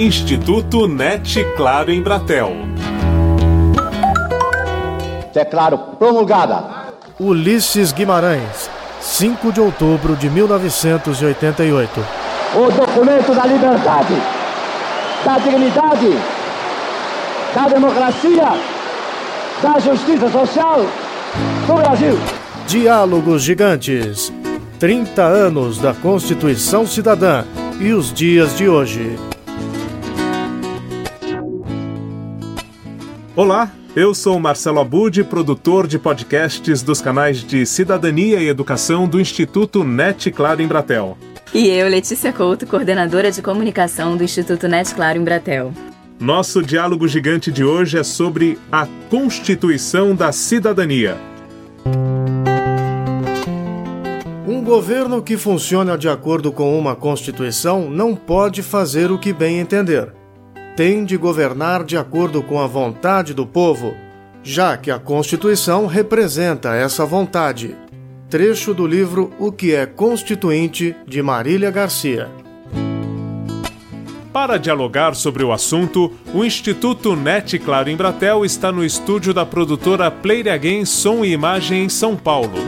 [0.00, 2.52] Instituto NET Claro em Bratel.
[5.34, 6.62] Declaro promulgada.
[7.18, 12.06] Ulisses Guimarães, 5 de outubro de 1988.
[12.54, 14.14] O documento da liberdade,
[15.24, 16.16] da dignidade,
[17.52, 18.52] da democracia,
[19.60, 20.78] da justiça social
[21.66, 22.16] do Brasil.
[22.68, 24.32] Diálogos Gigantes.
[24.78, 27.42] 30 anos da Constituição Cidadã
[27.80, 29.27] e os dias de hoje.
[33.38, 39.20] Olá, eu sou Marcelo Abud, produtor de podcasts dos canais de Cidadania e Educação do
[39.20, 41.16] Instituto NET Claro em Bratel.
[41.54, 45.72] E eu, Letícia Couto, coordenadora de comunicação do Instituto NET Claro em Bratel.
[46.18, 51.16] Nosso diálogo gigante de hoje é sobre a Constituição da Cidadania.
[54.48, 59.60] Um governo que funciona de acordo com uma Constituição não pode fazer o que bem
[59.60, 60.17] entender
[60.78, 63.96] tem de governar de acordo com a vontade do povo,
[64.44, 67.74] já que a Constituição representa essa vontade.
[68.30, 72.28] Trecho do livro O que é Constituinte, de Marília Garcia.
[74.32, 79.44] Para dialogar sobre o assunto, o Instituto NET Claro em Bratel está no estúdio da
[79.44, 82.60] produtora Player Again Som e Imagem em São Paulo.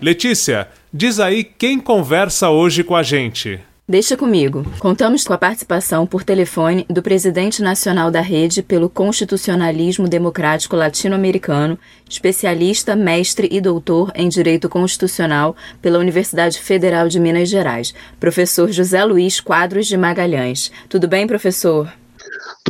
[0.00, 3.60] Letícia, diz aí quem conversa hoje com a gente.
[3.90, 4.64] Deixa comigo.
[4.78, 11.76] Contamos com a participação por telefone do presidente nacional da Rede pelo Constitucionalismo Democrático Latino-Americano,
[12.08, 19.04] especialista, mestre e doutor em Direito Constitucional pela Universidade Federal de Minas Gerais, professor José
[19.04, 20.70] Luiz Quadros de Magalhães.
[20.88, 21.92] Tudo bem, professor?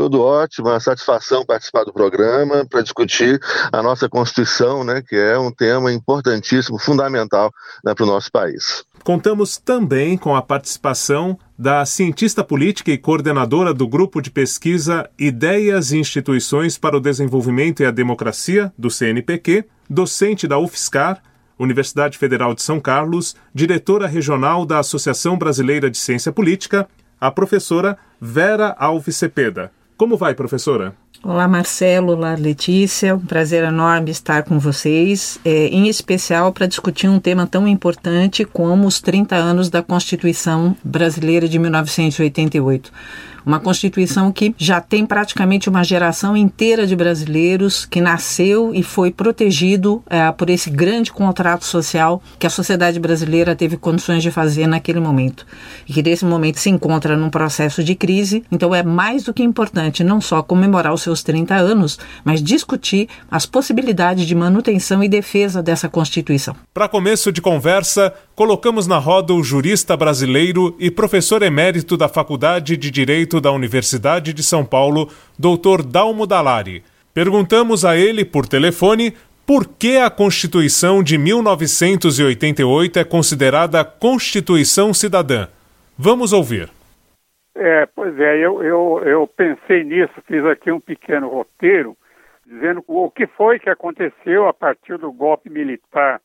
[0.01, 3.39] Tudo ótimo, uma satisfação participar do programa para discutir
[3.71, 7.53] a nossa Constituição, né, que é um tema importantíssimo, fundamental
[7.85, 8.83] né, para o nosso país.
[9.05, 15.93] Contamos também com a participação da cientista política e coordenadora do grupo de pesquisa Ideias
[15.93, 21.23] e Instituições para o Desenvolvimento e a Democracia, do CNPq, docente da UFSCar,
[21.59, 26.89] Universidade Federal de São Carlos, diretora regional da Associação Brasileira de Ciência Política,
[27.21, 29.71] a professora Vera Alves Cepeda.
[30.01, 30.95] Como vai, professora?
[31.23, 32.15] Olá, Marcelo.
[32.15, 33.15] Olá, Letícia.
[33.15, 38.43] Um prazer enorme estar com vocês, é, em especial para discutir um tema tão importante
[38.47, 42.91] como os 30 anos da Constituição Brasileira de 1988.
[43.45, 49.11] Uma Constituição que já tem praticamente uma geração inteira de brasileiros que nasceu e foi
[49.11, 54.67] protegido é, por esse grande contrato social que a sociedade brasileira teve condições de fazer
[54.67, 55.47] naquele momento.
[55.89, 59.43] E que nesse momento se encontra num processo de crise, então é mais do que
[59.43, 65.09] importante não só comemorar os seus 30 anos, mas discutir as possibilidades de manutenção e
[65.09, 66.57] defesa dessa Constituição.
[66.73, 72.75] Para começo de conversa, colocamos na roda o jurista brasileiro e professor emérito da Faculdade
[72.75, 75.09] de Direito da Universidade de São Paulo,
[75.39, 75.85] Dr.
[75.87, 76.83] Dalmo Dalari.
[77.13, 79.13] Perguntamos a ele por telefone
[79.47, 85.47] por que a Constituição de 1988 é considerada Constituição Cidadã.
[85.99, 86.71] Vamos ouvir.
[87.55, 91.95] É, pois é, eu, eu, eu pensei nisso, fiz aqui um pequeno roteiro,
[92.47, 96.23] dizendo o que foi que aconteceu a partir do golpe militar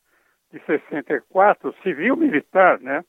[0.52, 3.04] de 64, civil-militar, né,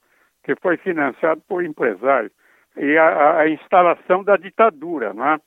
[0.45, 2.33] que foi financiado por empresários,
[2.77, 5.39] e a, a instalação da ditadura, né?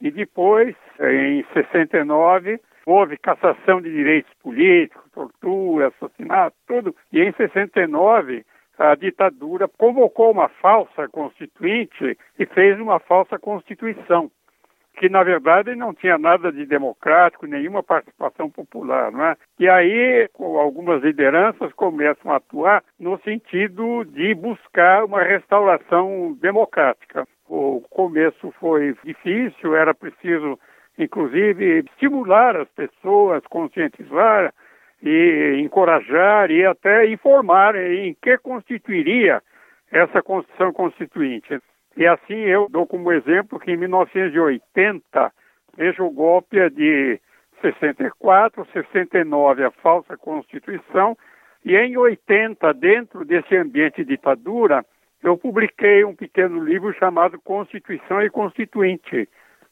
[0.00, 6.94] E depois, em 69, houve cassação de direitos políticos, tortura, assassinato, tudo.
[7.12, 8.44] E em 69,
[8.78, 14.30] a ditadura convocou uma falsa constituinte e fez uma falsa constituição
[14.98, 19.36] que na verdade não tinha nada de democrático, nenhuma participação popular, não é?
[19.58, 27.26] E aí algumas lideranças começam a atuar no sentido de buscar uma restauração democrática.
[27.48, 30.58] O começo foi difícil, era preciso
[30.98, 34.52] inclusive estimular as pessoas, conscientizar
[35.00, 39.40] e encorajar e até informar em que constituiria
[39.92, 41.60] essa Constituição Constituinte.
[41.98, 45.32] E assim eu dou como exemplo que em 1980,
[45.76, 47.20] veja o golpe é de
[47.60, 51.18] 64, 69 a falsa Constituição,
[51.64, 54.86] e em 80, dentro desse ambiente de ditadura,
[55.24, 59.28] eu publiquei um pequeno livro chamado Constituição e Constituinte,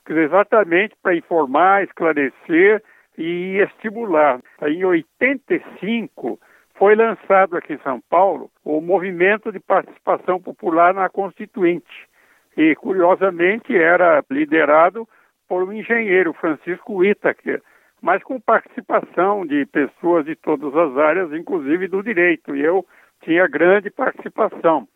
[0.08, 2.82] exatamente para informar, esclarecer
[3.16, 4.40] e estimular.
[4.62, 6.40] Em 85,
[6.74, 12.08] foi lançado aqui em São Paulo o Movimento de Participação Popular na Constituinte
[12.56, 15.06] e, curiosamente, era liderado
[15.48, 17.62] por um engenheiro, Francisco Itaker,
[18.00, 22.84] mas com participação de pessoas de todas as áreas, inclusive do direito, e eu
[23.22, 24.88] tinha grande participação.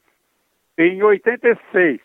[0.79, 2.01] Em 86,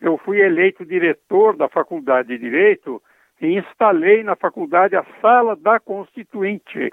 [0.00, 3.02] eu fui eleito diretor da Faculdade de Direito
[3.40, 6.90] e instalei na faculdade a Sala da Constituinte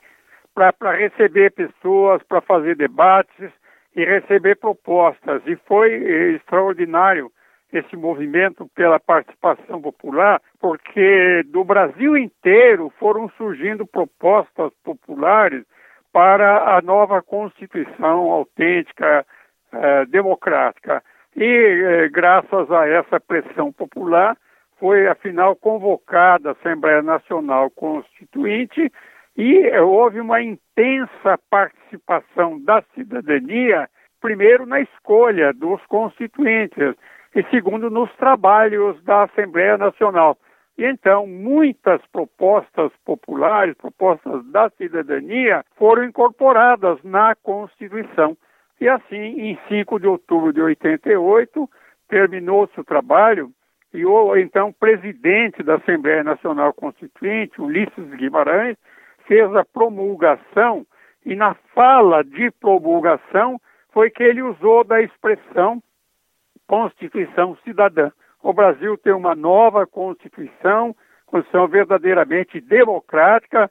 [0.54, 3.52] para receber pessoas, para fazer debates
[3.96, 5.42] e receber propostas.
[5.46, 7.32] E foi eh, extraordinário
[7.71, 15.63] esse movimento pela participação popular, porque do Brasil inteiro foram surgindo propostas populares
[16.12, 19.25] para a nova Constituição autêntica,
[19.71, 21.04] eh, democrática.
[21.36, 24.36] E, eh, graças a essa pressão popular,
[24.80, 28.92] foi afinal convocada a Assembleia Nacional Constituinte
[29.38, 33.88] e houve uma intensa participação da cidadania,
[34.19, 36.95] primeiro na escolha dos constituintes
[37.36, 40.38] e segundo nos trabalhos da Assembleia Nacional.
[40.78, 48.38] E então, muitas propostas populares, propostas da cidadania, foram incorporadas na Constituição.
[48.80, 51.70] E assim, em 5 de outubro de 88,
[52.08, 53.52] terminou-se o trabalho
[53.94, 58.78] e o então presidente da Assembleia Nacional Constituinte, Ulisses Guimarães,
[59.28, 60.86] fez a promulgação
[61.26, 63.60] e na fala de promulgação
[63.92, 65.81] foi que ele usou da expressão
[66.69, 68.12] Constituição Cidadã.
[68.44, 70.95] O Brasil tem uma nova Constituição,
[71.25, 73.66] Constituição verdadeiramente democrática,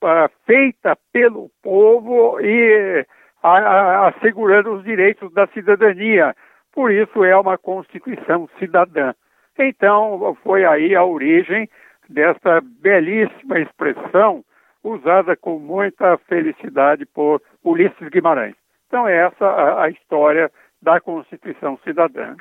[0.00, 3.04] uh, feita pelo povo e
[3.42, 6.34] assegurando os direitos da cidadania.
[6.72, 9.12] Por isso é uma Constituição cidadã.
[9.58, 11.68] Então, foi aí a origem
[12.08, 14.44] dessa belíssima expressão
[14.82, 18.54] usada com muita felicidade por Ulisses Guimarães.
[18.86, 20.50] Então, é essa a, a história
[20.84, 22.36] da Constituição Cidadã.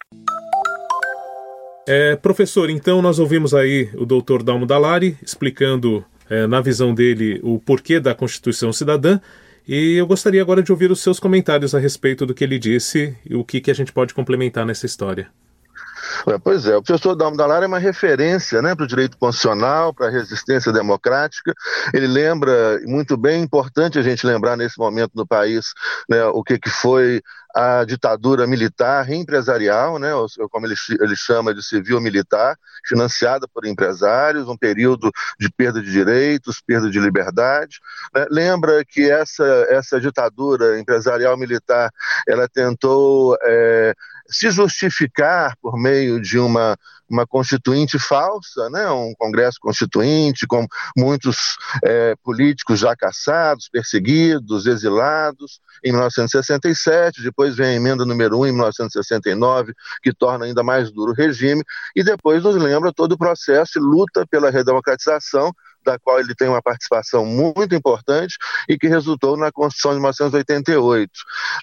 [1.88, 7.40] É, professor, então nós ouvimos aí o doutor Dalmo Dalari explicando, é, na visão dele,
[7.42, 9.19] o porquê da Constituição Cidadã.
[9.66, 13.18] E eu gostaria agora de ouvir os seus comentários a respeito do que ele disse
[13.25, 15.30] e o que, que a gente pode complementar nessa história.
[16.44, 20.07] Pois é, o professor Dalmo Dallara é uma referência né, para o direito constitucional, para
[20.07, 21.54] a resistência democrática.
[21.94, 25.74] Ele lembra muito bem, importante a gente lembrar nesse momento no país
[26.10, 27.22] né, o que, que foi
[27.54, 34.48] a ditadura militar empresarial, né, ou como ele, ele chama de civil-militar, financiada por empresários,
[34.48, 37.80] um período de perda de direitos, perda de liberdade.
[38.14, 38.26] Né.
[38.30, 41.92] Lembra que essa, essa ditadura empresarial-militar
[42.28, 43.94] ela tentou é,
[44.28, 46.78] se justificar por meio de uma,
[47.10, 48.90] uma constituinte falsa, né?
[48.90, 50.66] um congresso constituinte com
[50.98, 58.48] muitos é, políticos já caçados, perseguidos, exilados, em 1967, depois vem a emenda número 1
[58.48, 61.64] em 1969, que torna ainda mais duro o regime,
[61.96, 65.54] e depois nos lembra todo o processo de luta pela redemocratização
[65.84, 68.38] da qual ele tem uma participação muito importante
[68.68, 71.12] e que resultou na Constituição de 1988.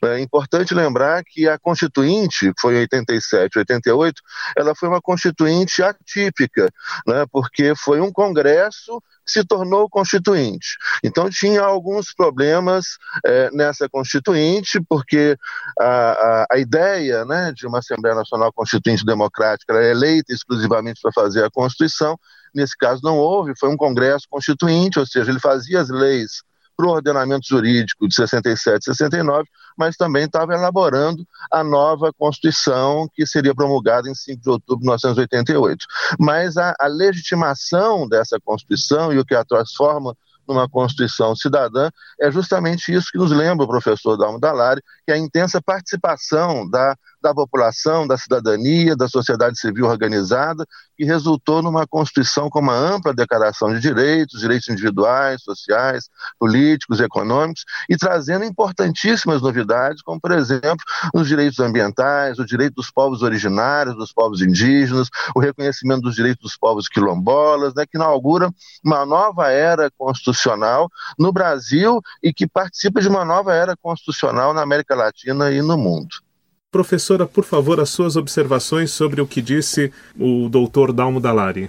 [0.05, 4.23] É importante lembrar que a Constituinte, que foi em 87, 88,
[4.57, 6.71] ela foi uma Constituinte atípica,
[7.07, 9.01] né, porque foi um Congresso
[9.31, 10.77] se tornou constituinte.
[11.05, 15.37] Então tinha alguns problemas é, nessa constituinte, porque
[15.79, 21.13] a, a, a, ideia né, de uma Assembleia Nacional Constituinte Democrática era eleita exclusivamente para
[21.13, 22.19] fazer a Constituição,
[22.55, 26.43] Nesse caso não houve, foi um congresso constituinte, ou seja, ele fazia as leis
[26.77, 33.09] para o ordenamento jurídico de 67 e 69, mas também estava elaborando a nova Constituição
[33.15, 35.85] que seria promulgada em 5 de outubro de 1988.
[36.19, 40.17] Mas a, a legitimação dessa Constituição e o que a transforma
[40.49, 41.91] numa Constituição cidadã,
[42.21, 46.69] é justamente isso que nos lembra o professor Dalmo Dallari, que é a intensa participação
[46.69, 52.77] da, da população, da cidadania, da sociedade civil organizada, que resultou numa Constituição com uma
[52.77, 56.09] ampla declaração de direitos, direitos individuais, sociais,
[56.39, 60.85] políticos, econômicos, e trazendo importantíssimas novidades, como, por exemplo,
[61.15, 66.43] os direitos ambientais, o direito dos povos originários, dos povos indígenas, o reconhecimento dos direitos
[66.43, 68.51] dos povos quilombolas, né, que inaugura
[68.85, 74.63] uma nova era constitucional no Brasil e que participa de uma nova era constitucional na
[74.63, 76.30] América Latina e no mundo.
[76.73, 81.69] Professora, por favor, as suas observações sobre o que disse o doutor Dalmo Dallari.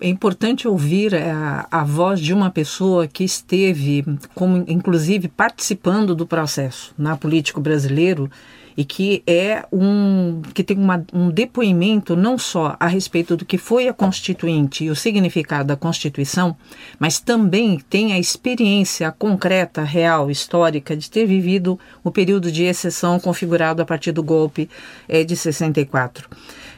[0.00, 6.26] É importante ouvir a, a, voz de uma pessoa que esteve, como inclusive participando do
[6.26, 8.28] processo na político brasileiro
[8.76, 13.58] e que é um que tem uma, um depoimento não só a respeito do que
[13.58, 16.56] foi a Constituinte e o significado da Constituição,
[16.98, 23.18] mas também tem a experiência concreta, real, histórica de ter vivido o período de exceção
[23.20, 24.68] configurado a partir do golpe
[25.08, 26.28] é, de 64.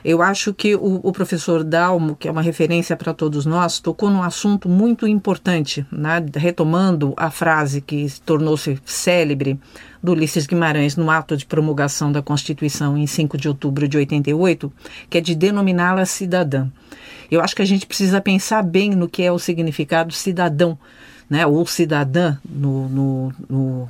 [0.05, 4.11] Eu acho que o, o professor Dalmo, que é uma referência para todos nós, tocou
[4.11, 6.23] num assunto muito importante, né?
[6.37, 9.59] retomando a frase que tornou-se célebre
[10.03, 14.71] do Ulisses Guimarães no ato de promulgação da Constituição em 5 de outubro de 88,
[15.09, 16.69] que é de denominá-la cidadã.
[17.31, 20.79] Eu acho que a gente precisa pensar bem no que é o significado cidadão,
[21.31, 23.89] né, ou cidadã no, no, no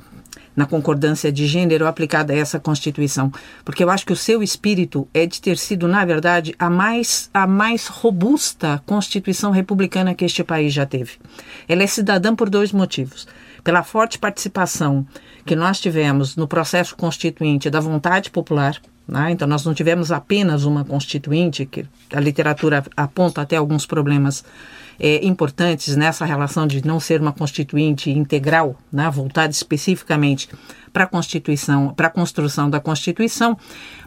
[0.55, 3.31] na concordância de gênero aplicada a essa Constituição,
[3.63, 7.29] porque eu acho que o seu espírito é de ter sido, na verdade, a mais,
[7.33, 11.13] a mais robusta Constituição republicana que este país já teve.
[11.67, 13.27] Ela é cidadã por dois motivos.
[13.63, 15.05] Pela forte participação
[15.45, 19.31] que nós tivemos no processo constituinte da vontade popular, né?
[19.31, 24.43] então nós não tivemos apenas uma constituinte, que a literatura aponta até alguns problemas
[24.99, 30.49] é, importantes nessa relação de não ser uma constituinte integral, né, voltada especificamente
[30.91, 33.57] para a Constituição, para a construção da Constituição,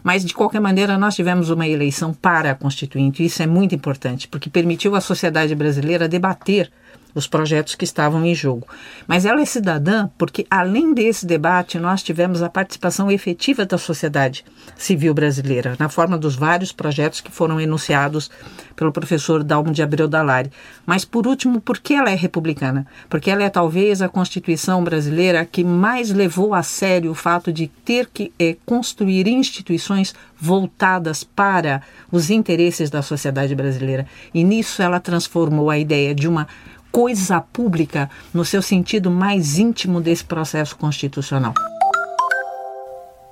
[0.03, 4.27] mas de qualquer maneira nós tivemos uma eleição para a Constituinte, isso é muito importante,
[4.27, 6.71] porque permitiu à sociedade brasileira debater
[7.13, 8.67] os projetos que estavam em jogo.
[9.07, 14.45] Mas ela é cidadã porque, além desse debate, nós tivemos a participação efetiva da sociedade
[14.77, 18.29] civil brasileira, na forma dos vários projetos que foram enunciados
[18.75, 20.51] pelo professor Dalmo de Abreu Dalari.
[20.85, 22.87] Mas, por último, por que ela é republicana?
[23.09, 27.67] Porque ela é talvez a Constituição brasileira que mais levou a sério o fato de
[27.67, 34.07] ter que é, construir instituições voltadas para os interesses da sociedade brasileira.
[34.33, 36.47] E nisso ela transformou a ideia de uma
[36.91, 41.53] coisa pública no seu sentido mais íntimo desse processo constitucional.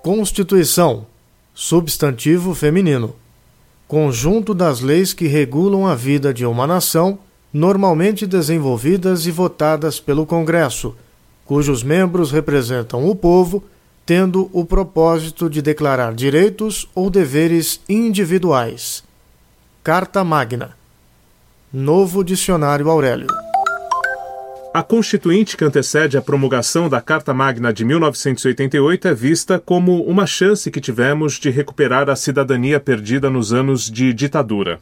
[0.04, 1.06] Constituição,
[1.54, 3.16] substantivo feminino.
[3.88, 7.20] Conjunto das leis que regulam a vida de uma nação,
[7.52, 10.96] normalmente desenvolvidas e votadas pelo Congresso,
[11.46, 13.64] cujos membros representam o povo,
[14.06, 19.04] tendo o propósito de declarar direitos ou deveres individuais.
[19.84, 20.78] Carta Magna.
[21.72, 23.47] Novo Dicionário Aurélio.
[24.78, 30.28] A Constituinte que antecede a promulgação da Carta Magna de 1988 é vista como uma
[30.28, 34.80] chance que tivemos de recuperar a cidadania perdida nos anos de ditadura.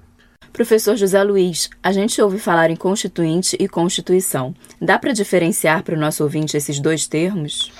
[0.52, 4.54] Professor José Luiz, a gente ouve falar em Constituinte e Constituição.
[4.82, 7.72] Dá para diferenciar para o nosso ouvinte esses dois termos?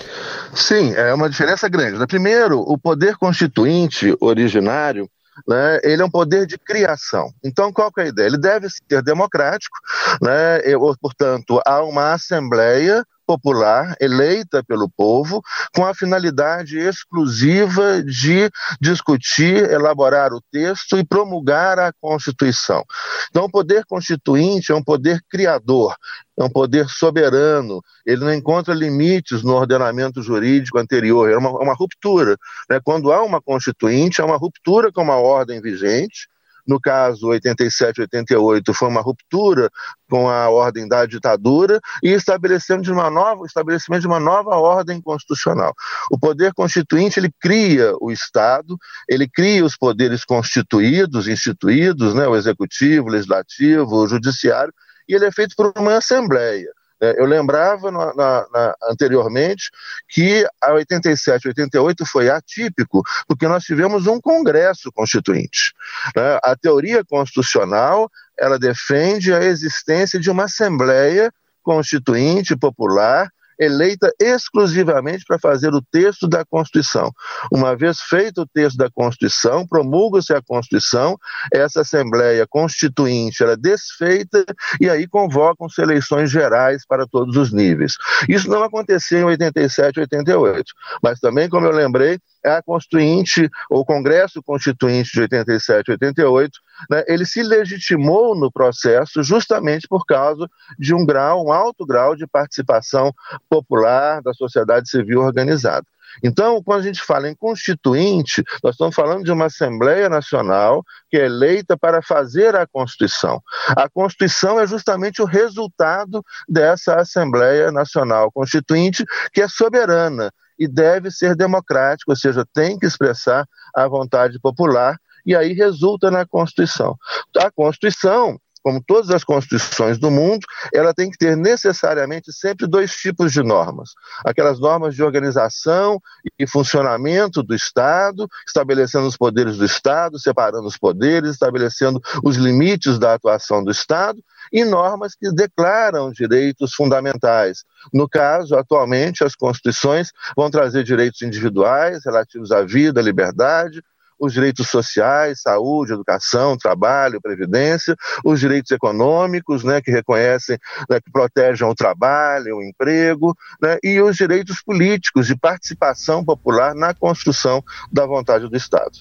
[0.54, 2.08] Sim, é uma diferença grande.
[2.08, 5.10] Primeiro, o poder constituinte originário
[5.48, 7.32] né, ele é um poder de criação.
[7.44, 8.28] Então, qual é a ideia?
[8.28, 9.78] Ele deve ser democrático,
[10.22, 10.60] né,
[11.02, 15.42] portanto, há uma assembleia popular eleita pelo povo
[15.76, 22.84] com a finalidade exclusiva de discutir, elaborar o texto e promulgar a Constituição.
[23.30, 25.96] Então, o poder constituinte é um poder criador,
[26.38, 31.74] é um poder soberano, ele não encontra limites no ordenamento jurídico anterior, é uma, uma
[31.74, 32.38] ruptura.
[32.70, 32.80] Né?
[32.84, 36.28] Quando há uma constituinte, é uma ruptura com uma ordem vigente,
[36.68, 39.70] no caso 87, 88, foi uma ruptura
[40.10, 45.02] com a ordem da ditadura e estabelecendo de uma nova, estabelecimento de uma nova ordem
[45.02, 45.74] constitucional.
[46.12, 48.78] O poder constituinte ele cria o Estado,
[49.10, 54.74] ele cria os poderes constituídos, instituídos, né, o executivo, o legislativo, o judiciário,
[55.08, 56.70] e ele é feito por uma assembleia.
[57.02, 59.70] É, eu lembrava na, na, na, anteriormente
[60.10, 65.74] que a 87, 88 foi atípico, porque nós tivemos um Congresso Constituinte.
[66.16, 66.40] Né?
[66.42, 71.32] A teoria constitucional ela defende a existência de uma Assembleia
[71.64, 77.12] Constituinte popular eleita exclusivamente para fazer o texto da Constituição.
[77.52, 81.18] Uma vez feito o texto da Constituição, promulga-se a Constituição,
[81.54, 84.44] essa Assembleia Constituinte era desfeita
[84.80, 87.94] e aí convocam-se eleições gerais para todos os níveis.
[88.28, 90.64] Isso não aconteceu em 87 e 88,
[91.02, 96.60] mas também, como eu lembrei, a Constituinte, o Congresso Constituinte de 87 e 88,
[96.90, 100.48] né, ele se legitimou no processo justamente por causa
[100.78, 103.14] de um grau, um alto grau de participação
[103.50, 105.86] popular da sociedade civil organizada.
[106.24, 111.18] Então, quando a gente fala em constituinte, nós estamos falando de uma Assembleia Nacional que
[111.18, 113.42] é eleita para fazer a Constituição.
[113.70, 121.12] A Constituição é justamente o resultado dessa Assembleia Nacional Constituinte, que é soberana e deve
[121.12, 126.96] ser democrática, ou seja, tem que expressar a vontade popular, e aí resulta na Constituição.
[127.38, 130.44] A Constituição como todas as constituições do mundo,
[130.74, 133.92] ela tem que ter necessariamente sempre dois tipos de normas.
[134.26, 136.02] Aquelas normas de organização
[136.40, 142.98] e funcionamento do Estado, estabelecendo os poderes do Estado, separando os poderes, estabelecendo os limites
[142.98, 144.20] da atuação do Estado,
[144.52, 147.64] e normas que declaram direitos fundamentais.
[147.94, 153.84] No caso, atualmente, as constituições vão trazer direitos individuais relativos à vida, à liberdade,
[154.20, 160.58] os direitos sociais, saúde, educação, trabalho, previdência, os direitos econômicos, né, que reconhecem,
[160.90, 166.74] né, que protegem o trabalho, o emprego, né, e os direitos políticos de participação popular
[166.74, 169.00] na construção da vontade do Estado.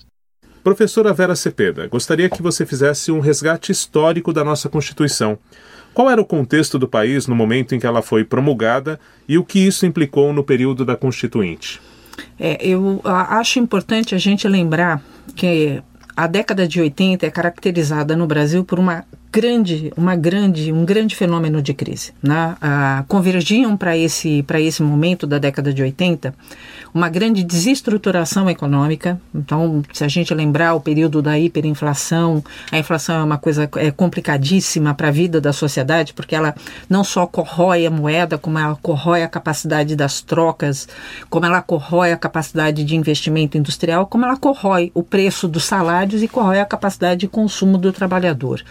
[0.62, 5.38] Professora Vera Cepeda, gostaria que você fizesse um resgate histórico da nossa Constituição.
[5.92, 9.44] Qual era o contexto do país no momento em que ela foi promulgada e o
[9.44, 11.80] que isso implicou no período da Constituinte?
[12.38, 15.00] É, eu acho importante a gente lembrar
[15.34, 15.82] que
[16.16, 19.04] a década de 80 é caracterizada no Brasil por uma
[19.34, 22.12] grande, uma grande, um grande fenômeno de crise.
[22.22, 22.56] Né?
[22.62, 26.32] Ah, convergiam para esse, esse momento da década de 80
[26.94, 29.20] uma grande desestruturação econômica.
[29.34, 33.90] Então, se a gente lembrar o período da hiperinflação, a inflação é uma coisa é,
[33.90, 36.54] complicadíssima para a vida da sociedade, porque ela
[36.88, 40.86] não só corrói a moeda, como ela corrói a capacidade das trocas,
[41.28, 46.22] como ela corrói a capacidade de investimento industrial, como ela corrói o preço dos salários
[46.22, 48.62] e corrói a capacidade de consumo do trabalhador.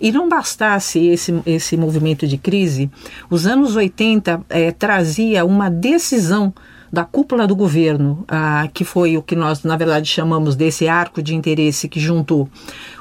[0.00, 2.90] E não bastasse esse, esse movimento de crise,
[3.30, 6.52] os anos 80 é, trazia uma decisão
[6.92, 11.22] da cúpula do governo, ah, que foi o que nós, na verdade, chamamos desse arco
[11.22, 12.48] de interesse que juntou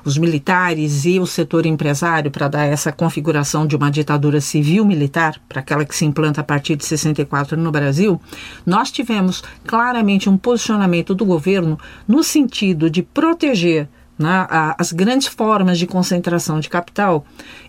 [0.04, 5.62] os militares e o setor empresário para dar essa configuração de uma ditadura civil-militar, para
[5.62, 8.20] aquela que se implanta a partir de 64 no Brasil,
[8.66, 14.48] nós tivemos claramente um posicionamento do governo no sentido de proteger né,
[14.78, 17.26] as grandes formas de concentração de capital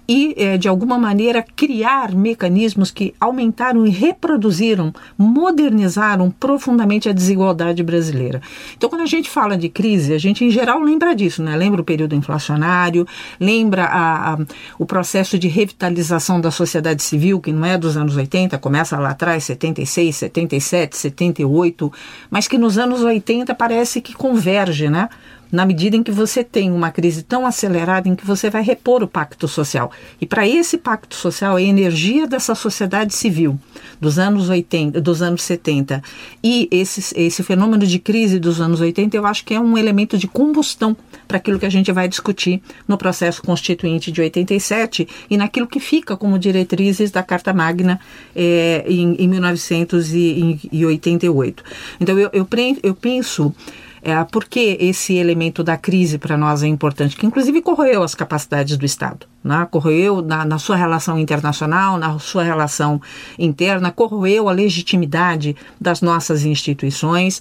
[0.08, 7.82] e, é, de alguma maneira, criar mecanismos que aumentaram e reproduziram, modernizaram profundamente a desigualdade
[7.82, 8.40] brasileira.
[8.74, 11.54] Então, quando a gente fala de crise, a gente, em geral, lembra disso, né?
[11.54, 13.06] lembra o período inflacionário,
[13.38, 14.38] lembra a, a,
[14.78, 19.10] o processo de revitalização da sociedade civil, que não é dos anos 80, começa lá
[19.10, 21.92] atrás, 76, 77, 78,
[22.30, 25.10] mas que nos anos 80 parece que converge, né?
[25.50, 29.02] Na medida em que você tem uma crise tão acelerada em que você vai repor
[29.02, 29.90] o pacto social.
[30.20, 33.58] E para esse pacto social, a energia dessa sociedade civil
[34.00, 36.02] dos anos 80, dos anos 70
[36.42, 40.16] e esse, esse fenômeno de crise dos anos 80, eu acho que é um elemento
[40.16, 45.37] de combustão para aquilo que a gente vai discutir no processo constituinte de 87 e
[45.37, 48.00] naquilo que fica como diretrizes da Carta Magna
[48.34, 51.64] é, em, em 1988.
[52.00, 52.48] Então, eu, eu,
[52.82, 53.54] eu penso
[54.02, 57.16] é, por que esse elemento da crise para nós é importante?
[57.16, 59.66] Que inclusive corroeu as capacidades do Estado, né?
[59.70, 63.00] corroeu na, na, sua relação internacional, na sua relação
[63.38, 67.40] interna, corroeu a legitimidade das nossas instituições,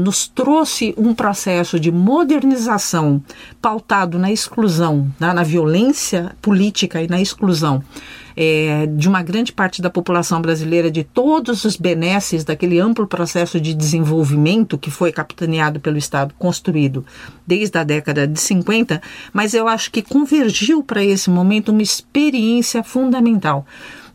[0.00, 3.22] nos trouxe um processo de modernização
[3.60, 5.32] pautado na exclusão, né?
[5.32, 7.82] na violência política e na exclusão
[8.40, 13.60] é, de uma grande parte da população brasileira de todos os benesses daquele amplo processo
[13.60, 17.04] de desenvolvimento que foi capitaneado pelo Estado, construído
[17.44, 22.84] desde a década de 50, mas eu acho que convergiu para esse momento uma experiência
[22.84, 23.66] fundamental.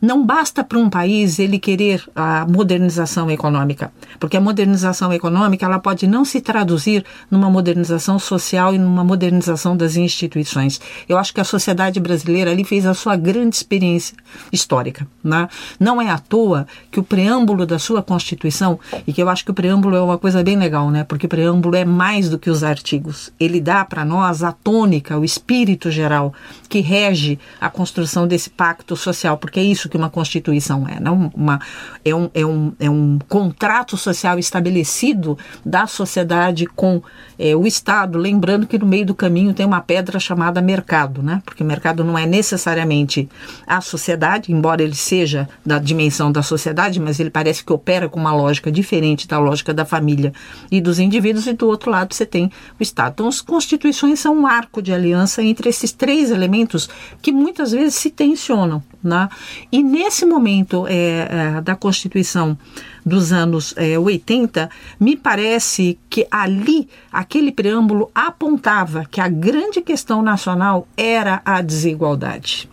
[0.04, 3.90] Não basta para um país ele querer a modernização econômica,
[4.20, 9.74] porque a modernização econômica ela pode não se traduzir numa modernização social e numa modernização
[9.74, 10.78] das instituições.
[11.08, 14.14] Eu acho que a sociedade brasileira ali fez a sua grande experiência
[14.52, 15.08] histórica.
[15.24, 15.48] Né?
[15.80, 19.52] Não é à toa que o preâmbulo da sua Constituição, e que eu acho que
[19.52, 21.02] o preâmbulo é uma coisa bem legal, né?
[21.04, 23.32] porque o preâmbulo é mais do que os artigos.
[23.40, 26.34] Ele dá para nós a tônica, o espírito geral
[26.68, 31.30] que rege a construção desse pacto social, porque é isso que uma Constituição é, não
[31.34, 31.60] uma,
[32.04, 37.02] é, um, é, um, é um contrato social estabelecido da sociedade com
[37.38, 41.42] é, o Estado, lembrando que no meio do caminho tem uma pedra chamada mercado, né?
[41.44, 43.28] porque mercado não é necessariamente
[43.66, 48.18] a sociedade, embora ele seja da dimensão da sociedade, mas ele parece que opera com
[48.20, 50.32] uma lógica diferente da lógica da família
[50.70, 53.12] e dos indivíduos, e do outro lado você tem o Estado.
[53.14, 56.88] Então, as constituições são um arco de aliança entre esses três elementos
[57.20, 58.82] que muitas vezes se tensionam.
[59.04, 59.28] Né?
[59.70, 62.56] E nesse momento é, é, da Constituição
[63.04, 70.22] dos anos é, 80, me parece que ali aquele preâmbulo apontava que a grande questão
[70.22, 72.70] nacional era a desigualdade.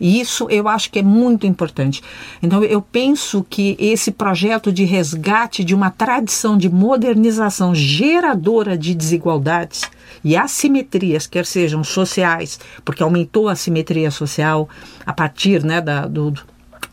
[0.00, 2.02] E isso eu acho que é muito importante.
[2.42, 8.94] Então, eu penso que esse projeto de resgate de uma tradição de modernização geradora de
[8.94, 9.82] desigualdades
[10.24, 14.68] e assimetrias, quer sejam sociais, porque aumentou a assimetria social
[15.04, 16.32] a partir né, da, do,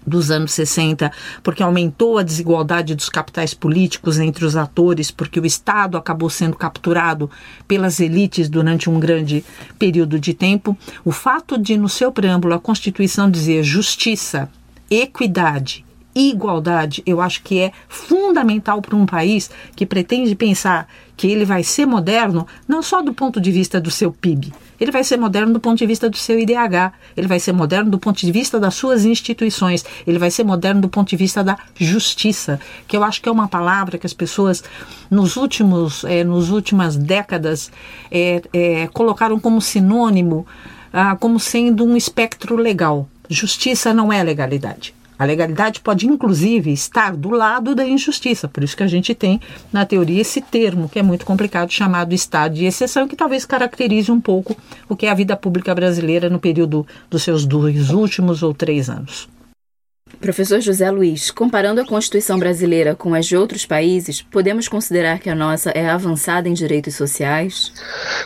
[0.05, 1.11] dos anos 60,
[1.43, 6.57] porque aumentou a desigualdade dos capitais políticos entre os atores, porque o Estado acabou sendo
[6.57, 7.29] capturado
[7.67, 9.43] pelas elites durante um grande
[9.77, 10.77] período de tempo.
[11.05, 14.49] O fato de, no seu preâmbulo, a Constituição dizer justiça,
[14.89, 20.87] equidade igualdade, eu acho que é fundamental para um país que pretende pensar
[21.19, 24.89] que ele vai ser moderno não só do ponto de vista do seu PIB, ele
[24.89, 27.99] vai ser moderno do ponto de vista do seu IDH, ele vai ser moderno do
[27.99, 31.57] ponto de vista das suas instituições, ele vai ser moderno do ponto de vista da
[31.75, 34.63] justiça, que eu acho que é uma palavra que as pessoas
[35.11, 37.69] nos últimos, é, nos últimas décadas
[38.09, 40.47] é, é, colocaram como sinônimo,
[40.93, 43.09] ah, como sendo um espectro legal.
[43.29, 44.93] Justiça não é legalidade.
[45.19, 48.47] A legalidade pode, inclusive, estar do lado da injustiça.
[48.47, 52.15] Por isso que a gente tem, na teoria, esse termo, que é muito complicado, chamado
[52.15, 54.55] estado de exceção, que talvez caracterize um pouco
[54.87, 58.89] o que é a vida pública brasileira no período dos seus dois últimos ou três
[58.89, 59.27] anos.
[60.19, 65.29] Professor José Luiz, comparando a Constituição brasileira com as de outros países, podemos considerar que
[65.29, 67.71] a nossa é avançada em direitos sociais?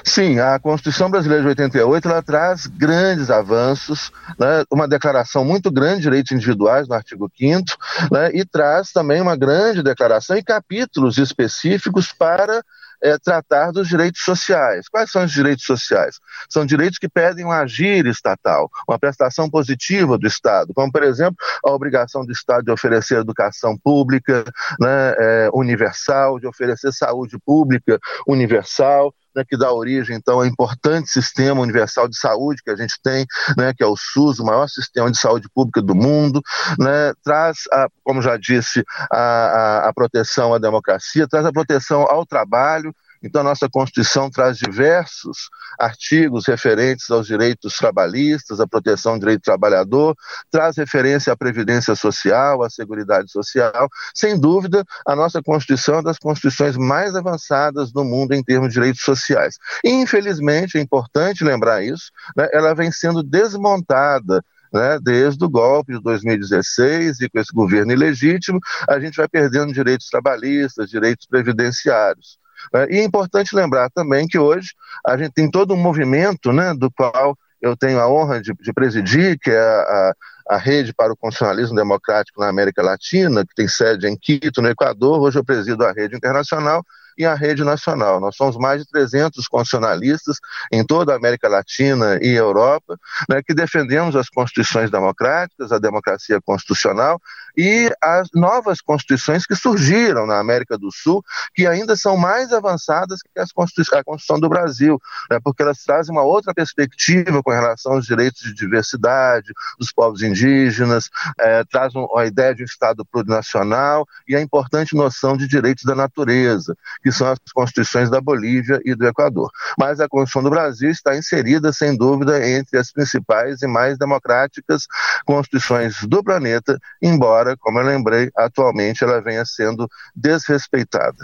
[0.03, 5.97] Sim, a Constituição brasileira de 88 ela traz grandes avanços, né, uma declaração muito grande
[5.97, 7.63] de direitos individuais no artigo 5
[8.11, 12.63] né, e traz também uma grande declaração e capítulos específicos para
[13.03, 14.87] é, tratar dos direitos sociais.
[14.87, 16.19] Quais são os direitos sociais?
[16.49, 21.35] São direitos que pedem um agir estatal, uma prestação positiva do Estado, como, por exemplo,
[21.65, 24.45] a obrigação do Estado de oferecer educação pública
[24.79, 31.09] né, é, universal, de oferecer saúde pública universal, né, que dá origem, então, ao importante
[31.09, 33.25] sistema universal de saúde que a gente tem,
[33.57, 36.41] né, que é o SUS, o maior sistema de saúde pública do mundo,
[36.79, 42.01] né, traz, a, como já disse, a, a, a proteção à democracia, traz a proteção
[42.03, 49.13] ao trabalho, então, a nossa Constituição traz diversos artigos referentes aos direitos trabalhistas, à proteção
[49.13, 50.15] do direito do trabalhador,
[50.51, 53.87] traz referência à Previdência Social, à Seguridade Social.
[54.13, 58.69] Sem dúvida, a nossa Constituição é uma das constituições mais avançadas do mundo em termos
[58.69, 59.57] de direitos sociais.
[59.83, 65.93] E, infelizmente, é importante lembrar isso, né, ela vem sendo desmontada né, desde o golpe
[65.93, 68.59] de 2016 e com esse governo ilegítimo,
[68.89, 72.42] a gente vai perdendo direitos trabalhistas, direitos previdenciários.
[72.71, 72.87] Né?
[72.89, 74.69] E é importante lembrar também que hoje
[75.05, 78.73] a gente tem todo um movimento né, do qual eu tenho a honra de, de
[78.73, 80.13] presidir, que é a,
[80.49, 84.67] a, Rede para o Constitucionalismo Democrático na América Latina, que tem sede em Quito, no
[84.67, 85.21] Equador.
[85.21, 86.83] Hoje eu presido a Rede Internacional
[87.17, 88.19] e a rede nacional.
[88.19, 90.37] Nós somos mais de 300 constitucionalistas
[90.71, 92.97] em toda a América Latina e Europa,
[93.29, 97.19] né, que defendemos as constituições democráticas, a democracia constitucional
[97.55, 101.23] e as novas constituições que surgiram na América do Sul,
[101.53, 104.99] que ainda são mais avançadas que as Constituição, a Constituição do Brasil,
[105.29, 110.21] né, porque elas trazem uma outra perspectiva com relação aos direitos de diversidade dos povos
[110.21, 115.83] indígenas, é, trazem a ideia de um Estado plurinacional e a importante noção de direitos
[115.83, 119.49] da natureza, que são as constituições da Bolívia e do Equador.
[119.77, 124.87] Mas a Constituição do Brasil está inserida, sem dúvida, entre as principais e mais democráticas
[125.25, 131.17] constituições do planeta, embora como eu lembrei, atualmente ela venha sendo desrespeitada.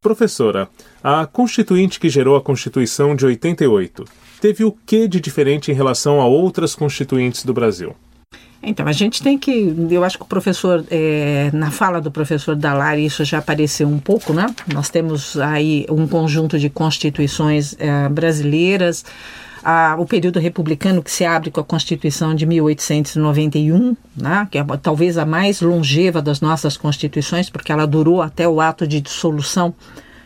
[0.00, 0.68] Professora,
[1.02, 4.04] a Constituinte que gerou a Constituição de 88
[4.40, 7.94] teve o que de diferente em relação a outras constituintes do Brasil?
[8.62, 9.74] Então, a gente tem que.
[9.90, 13.98] Eu acho que o professor, é, na fala do professor Dalari, isso já apareceu um
[13.98, 14.46] pouco, né?
[14.72, 19.04] Nós temos aí um conjunto de constituições é, brasileiras
[19.62, 24.64] a, o período republicano que se abre com a Constituição de 1891, né, que é
[24.82, 29.74] talvez a mais longeva das nossas constituições, porque ela durou até o ato de dissolução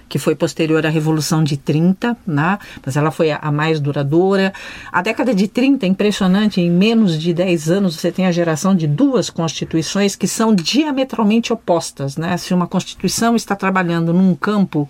[0.09, 2.59] que foi posterior à Revolução de 30, né?
[2.85, 4.53] mas ela foi a, mais duradoura.
[4.93, 8.75] A década de 30 é impressionante, em menos de 10 anos você tem a geração
[8.75, 12.17] de duas constituições que são diametralmente opostas.
[12.17, 12.37] Né?
[12.37, 14.89] Se uma constituição está trabalhando num campo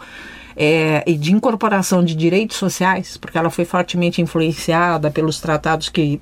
[0.56, 6.20] é, de incorporação de direitos sociais, porque ela foi fortemente influenciada pelos tratados que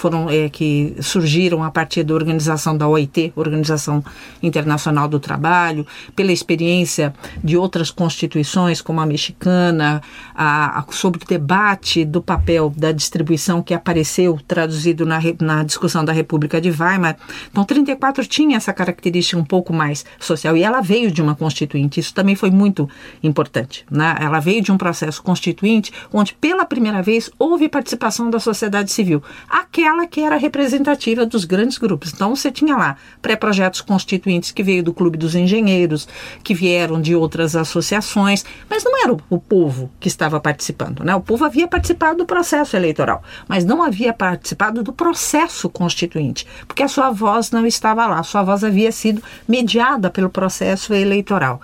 [0.00, 4.02] foram é, que surgiram a partir da organização da OIT, Organização
[4.42, 5.86] Internacional do Trabalho,
[6.16, 7.12] pela experiência
[7.44, 10.00] de outras constituições, como a mexicana,
[10.34, 16.02] a, a, sobre o debate do papel da distribuição que apareceu traduzido na, na discussão
[16.02, 17.18] da República de Weimar.
[17.50, 22.00] Então, 34 tinha essa característica um pouco mais social e ela veio de uma constituinte.
[22.00, 22.88] Isso também foi muito
[23.22, 23.84] importante.
[23.90, 24.16] Né?
[24.18, 29.22] Ela veio de um processo constituinte onde, pela primeira vez, houve participação da sociedade civil.
[29.46, 32.12] Aquela aquela que era representativa dos grandes grupos.
[32.12, 36.06] Então você tinha lá pré-projetos constituintes que veio do Clube dos Engenheiros,
[36.42, 41.14] que vieram de outras associações, mas não era o povo que estava participando, né?
[41.14, 46.82] O povo havia participado do processo eleitoral, mas não havia participado do processo constituinte, porque
[46.82, 51.60] a sua voz não estava lá, a sua voz havia sido mediada pelo processo eleitoral.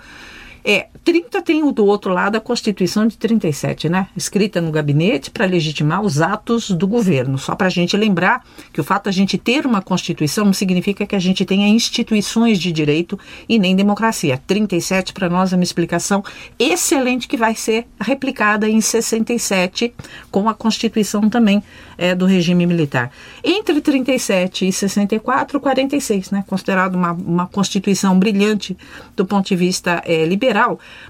[0.69, 4.09] É, 30 tem o do outro lado a Constituição de 37, né?
[4.17, 7.37] Escrita no gabinete para legitimar os atos do governo.
[7.37, 10.51] Só para a gente lembrar que o fato de a gente ter uma Constituição não
[10.51, 14.41] significa que a gente tenha instituições de direito e nem democracia.
[14.45, 16.21] 37 para nós é uma explicação
[16.59, 19.93] excelente que vai ser replicada em 67
[20.29, 21.63] com a Constituição também
[21.97, 23.09] é, do regime militar.
[23.41, 26.43] Entre 37 e 64, 46, né?
[26.45, 28.77] Considerado uma, uma Constituição brilhante
[29.15, 30.56] do ponto de vista é, liberal,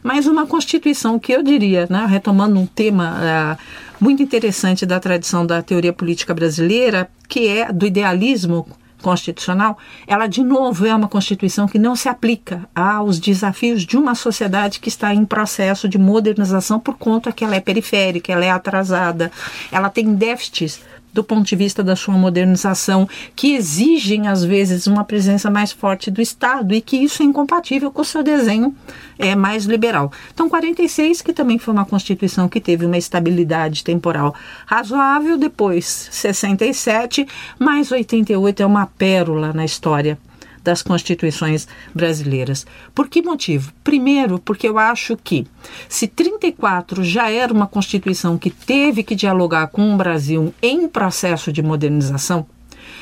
[0.03, 3.57] mas uma Constituição que eu diria, né, retomando um tema uh,
[3.99, 8.67] muito interessante da tradição da teoria política brasileira, que é do idealismo
[9.01, 14.15] constitucional, ela de novo é uma constituição que não se aplica aos desafios de uma
[14.15, 18.49] sociedade que está em processo de modernização por conta que ela é periférica, ela é
[18.49, 19.31] atrasada,
[19.71, 20.81] ela tem déficits
[21.17, 26.11] do ponto de vista da sua modernização, que exigem, às vezes, uma presença mais forte
[26.11, 28.75] do Estado e que isso é incompatível com o seu desenho
[29.17, 30.11] é, mais liberal.
[30.31, 34.35] Então, 46, que também foi uma Constituição que teve uma estabilidade temporal
[34.67, 37.27] razoável, depois 67,
[37.57, 40.19] mais 88 é uma pérola na história
[40.67, 42.67] das constituições brasileiras.
[42.93, 43.71] Por que motivo?
[43.85, 45.47] Primeiro, porque eu acho que
[45.87, 51.53] se 34 já era uma constituição que teve que dialogar com o Brasil em processo
[51.53, 52.45] de modernização,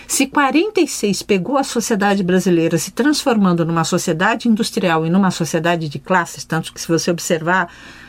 [0.08, 5.98] se 46 pegou a sociedade brasileira se transformando numa sociedade industrial e numa sociedade de
[5.98, 7.68] classes, tanto que se você observar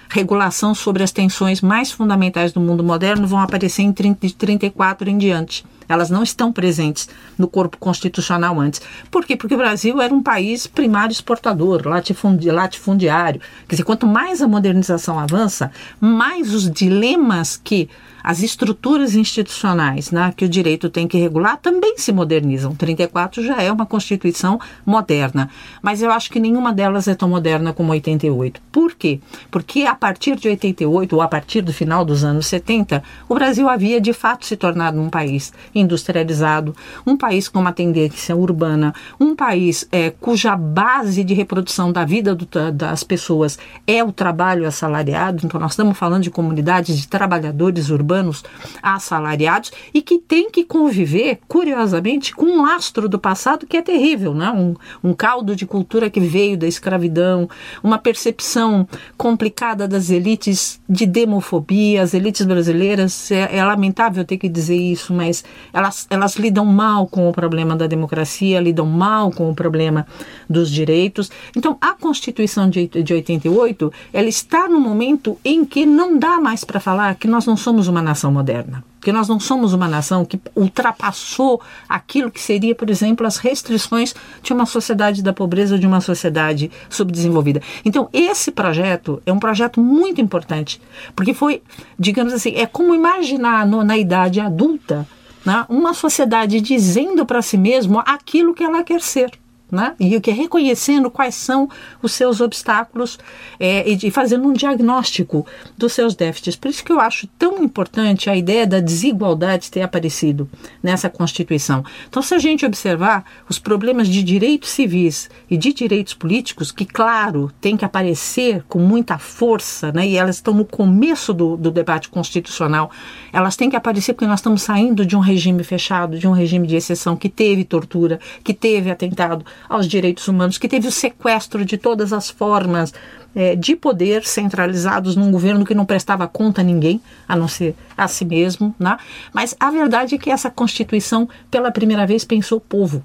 [0.09, 5.11] regulação sobre as tensões mais fundamentais do mundo moderno vão aparecer em 30, de 34
[5.11, 5.64] em diante.
[5.88, 8.81] Elas não estão presentes no corpo constitucional antes.
[9.11, 9.37] Por quê?
[9.37, 13.40] Porque o Brasil era um país primário exportador, latifundiário.
[13.69, 17.88] Quer dizer, quanto mais a modernização avança, mais os dilemas que
[18.27, 22.75] as estruturas institucionais né, que o direito tem que regular também se modernizam.
[22.75, 25.49] 34 já é uma Constituição moderna,
[25.81, 28.61] mas eu acho que nenhuma delas é tão moderna como 88.
[28.73, 29.21] Por quê?
[29.49, 33.69] Porque a partir de 88, ou a partir do final dos anos 70, o Brasil
[33.69, 36.75] havia de fato se tornado um país industrializado,
[37.07, 42.35] um país com uma tendência urbana, um país é, cuja base de reprodução da vida
[42.35, 45.47] do, das pessoas é o trabalho assalariado.
[45.47, 48.42] Então, nós estamos falando de comunidades de trabalhadores urbanos urbanos
[48.83, 54.35] assalariados e que tem que conviver, curiosamente, com um lastro do passado que é terrível,
[54.35, 54.50] né?
[54.50, 57.48] um, um caldo de cultura que veio da escravidão,
[57.83, 62.02] uma percepção complicada das elites de demofobia.
[62.02, 67.07] As elites brasileiras, é, é lamentável ter que dizer isso, mas elas, elas lidam mal
[67.07, 70.07] com o problema da democracia, lidam mal com o problema
[70.48, 71.31] dos direitos.
[71.57, 76.64] Então, a Constituição de, de 88, ela está no momento em que não dá mais
[76.64, 78.83] para falar que nós não somos uma nação moderna.
[78.99, 84.14] Porque nós não somos uma nação que ultrapassou aquilo que seria, por exemplo, as restrições
[84.42, 87.61] de uma sociedade da pobreza, de uma sociedade subdesenvolvida.
[87.85, 90.81] Então, esse projeto é um projeto muito importante,
[91.14, 91.62] porque foi,
[91.99, 95.07] digamos assim, é como imaginar no, na idade adulta
[95.45, 99.31] né, uma sociedade dizendo para si mesmo aquilo que ela quer ser
[99.70, 99.94] né?
[99.98, 101.68] e o que é reconhecendo quais são
[102.02, 103.18] os seus obstáculos
[103.59, 106.57] é, e fazendo um diagnóstico dos seus déficits.
[106.57, 110.48] Por isso que eu acho tão importante a ideia da desigualdade ter aparecido
[110.83, 111.85] nessa Constituição.
[112.09, 116.85] Então, se a gente observar os problemas de direitos civis e de direitos políticos, que,
[116.85, 120.07] claro, tem que aparecer com muita força, né?
[120.07, 122.90] e elas estão no começo do, do debate constitucional,
[123.33, 126.66] elas têm que aparecer porque nós estamos saindo de um regime fechado, de um regime
[126.66, 131.64] de exceção que teve tortura, que teve atentado aos direitos humanos, que teve o sequestro
[131.64, 132.92] de todas as formas
[133.35, 137.75] é, de poder centralizados num governo que não prestava conta a ninguém, a não ser
[137.97, 138.75] a si mesmo.
[138.79, 138.97] Né?
[139.33, 143.05] Mas a verdade é que essa Constituição, pela primeira vez, pensou o povo.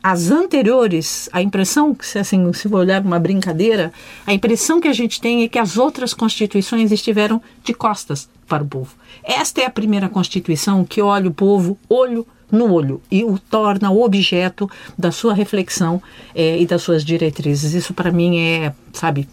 [0.00, 3.92] As anteriores, a impressão, que se assim, se olhar uma brincadeira,
[4.24, 8.62] a impressão que a gente tem é que as outras constituições estiveram de costas para
[8.62, 8.94] o povo.
[9.24, 13.90] Esta é a primeira constituição que olha o povo olho no olho e o torna
[13.90, 16.02] o objeto da sua reflexão
[16.34, 17.74] é, e das suas diretrizes.
[17.74, 19.28] Isso para mim é, sabe,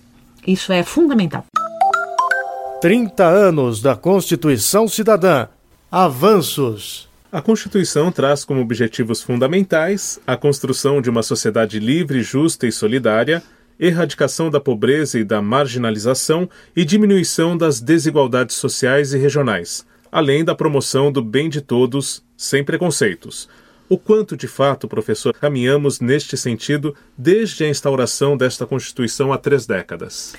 [0.46, 1.46] isso é fundamental.
[2.82, 5.48] 30 anos da Constituição Cidadã.
[5.92, 7.08] Avanços.
[7.32, 13.42] A Constituição traz como objetivos fundamentais a construção de uma sociedade livre, justa e solidária,
[13.80, 20.54] erradicação da pobreza e da marginalização e diminuição das desigualdades sociais e regionais além da
[20.54, 23.50] promoção do bem de todos, sem preconceitos.
[23.90, 29.66] O quanto de fato, professor, caminhamos neste sentido desde a instauração desta Constituição há três
[29.66, 30.34] décadas?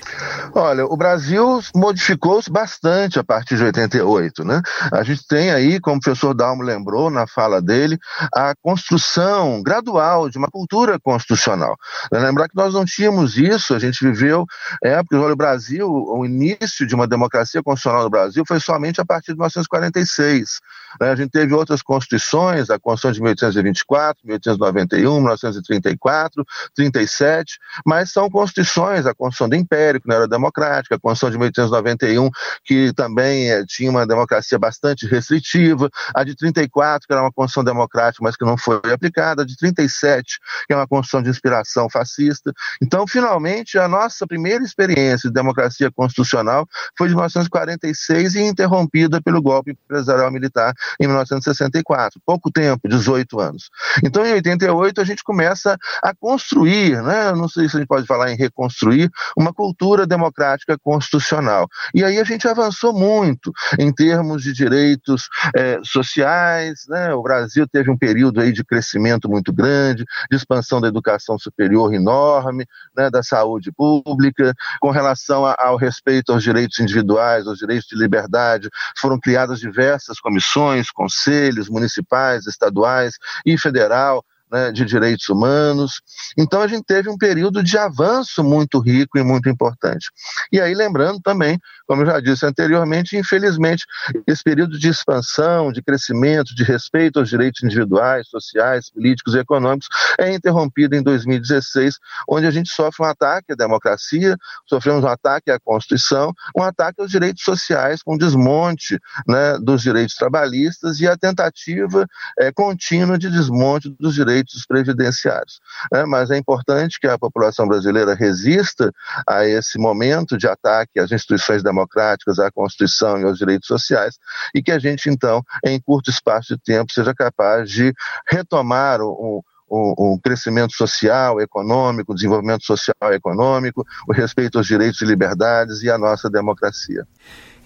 [0.53, 4.61] Olha, o Brasil modificou-se bastante a partir de 88, né?
[4.91, 7.97] A gente tem aí, como o professor Dalmo lembrou na fala dele,
[8.33, 11.75] a construção gradual de uma cultura constitucional.
[12.11, 14.45] Lembrar que nós não tínhamos isso, a gente viveu
[14.83, 19.05] épocas, olha, o Brasil, o início de uma democracia constitucional no Brasil foi somente a
[19.05, 20.59] partir de 1946.
[20.99, 21.09] Né?
[21.09, 29.05] A gente teve outras constituições, a Constituição de 1824, 1891, 1934, 37, mas são constituições,
[29.05, 32.29] a Constituição do Império, que não era democrática, a Constituição de 1891,
[32.63, 37.63] que também é, tinha uma democracia bastante restritiva, a de 34, que era uma Constituição
[37.63, 41.89] democrática, mas que não foi aplicada, a de 37, que é uma Constituição de inspiração
[41.89, 42.53] fascista.
[42.81, 49.41] Então, finalmente, a nossa primeira experiência de democracia constitucional foi de 1946 e interrompida pelo
[49.41, 52.19] golpe empresarial militar em 1964.
[52.25, 53.69] Pouco tempo, 18 anos.
[54.03, 58.05] Então, em 88, a gente começa a construir, né, não sei se a gente pode
[58.05, 61.67] falar em reconstruir, uma cultura democrática constitucional.
[61.93, 67.67] E aí a gente avançou muito em termos de direitos eh, sociais, né, o Brasil
[67.67, 73.09] teve um período aí de crescimento muito grande, de expansão da educação superior enorme, né,
[73.09, 78.69] da saúde pública, com relação a, ao respeito aos direitos individuais, aos direitos de liberdade,
[78.97, 84.25] foram criadas diversas comissões, conselhos municipais, estaduais e federal
[84.55, 86.01] né, de direitos humanos.
[86.37, 90.09] Então a gente teve um período de avanço muito rico e muito importante.
[90.49, 93.85] E aí, lembrando também, como eu já disse anteriormente, infelizmente,
[94.25, 99.89] esse período de expansão, de crescimento, de respeito aos direitos individuais, sociais, políticos e econômicos
[100.17, 105.51] é interrompido em 2016, onde a gente sofre um ataque à democracia, sofremos um ataque
[105.51, 111.17] à Constituição, um ataque aos direitos sociais, com desmonte né, dos direitos trabalhistas e a
[111.17, 112.07] tentativa
[112.39, 115.59] é, contínua de desmonte dos direitos direitos previdenciários.
[115.91, 116.05] Né?
[116.05, 118.91] Mas é importante que a população brasileira resista
[119.27, 124.17] a esse momento de ataque às instituições democráticas, à Constituição e aos direitos sociais,
[124.53, 127.93] e que a gente, então, em curto espaço de tempo, seja capaz de
[128.27, 134.67] retomar o, o, o, crescimento social, econômico, o desenvolvimento social e econômico, o respeito aos
[134.67, 137.05] direitos e liberdades e a nossa democracia.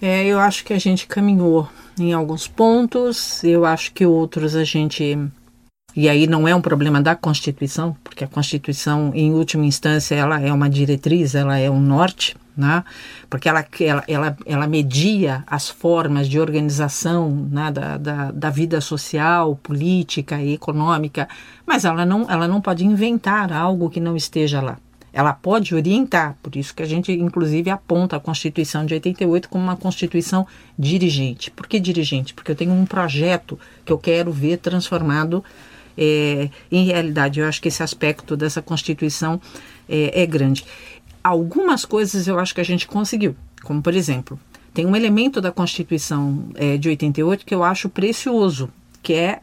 [0.02, 4.64] É, eu acho que a gente caminhou em alguns pontos, eu acho que outros a
[4.64, 5.30] gente
[5.94, 10.40] e aí não é um problema da Constituição, porque a Constituição, em última instância, ela
[10.40, 12.84] é uma diretriz, ela é um norte, né?
[13.28, 17.72] porque ela, ela, ela, ela media as formas de organização né?
[17.72, 21.28] da, da, da vida social, política e econômica,
[21.66, 24.78] mas ela não, ela não pode inventar algo que não esteja lá.
[25.12, 29.64] Ela pode orientar, por isso que a gente, inclusive, aponta a Constituição de 88 como
[29.64, 30.46] uma Constituição
[30.78, 31.50] dirigente.
[31.50, 32.32] Por que dirigente?
[32.32, 35.42] Porque eu tenho um projeto que eu quero ver transformado
[35.96, 39.40] é, em realidade, eu acho que esse aspecto dessa Constituição
[39.88, 40.64] é, é grande.
[41.22, 44.38] Algumas coisas eu acho que a gente conseguiu, como por exemplo,
[44.72, 48.70] tem um elemento da Constituição é, de 88 que eu acho precioso,
[49.02, 49.40] que é,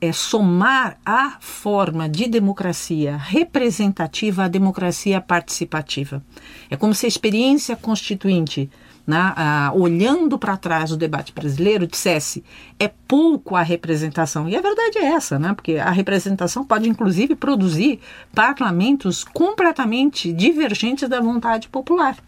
[0.00, 6.22] é somar a forma de democracia representativa à democracia participativa.
[6.70, 8.70] É como se a experiência constituinte
[9.08, 9.34] né,
[9.74, 12.44] olhando para trás o debate brasileiro, dissesse
[12.78, 14.46] é pouco a representação.
[14.46, 18.00] E a verdade é essa, né, porque a representação pode, inclusive, produzir
[18.34, 22.18] parlamentos completamente divergentes da vontade popular.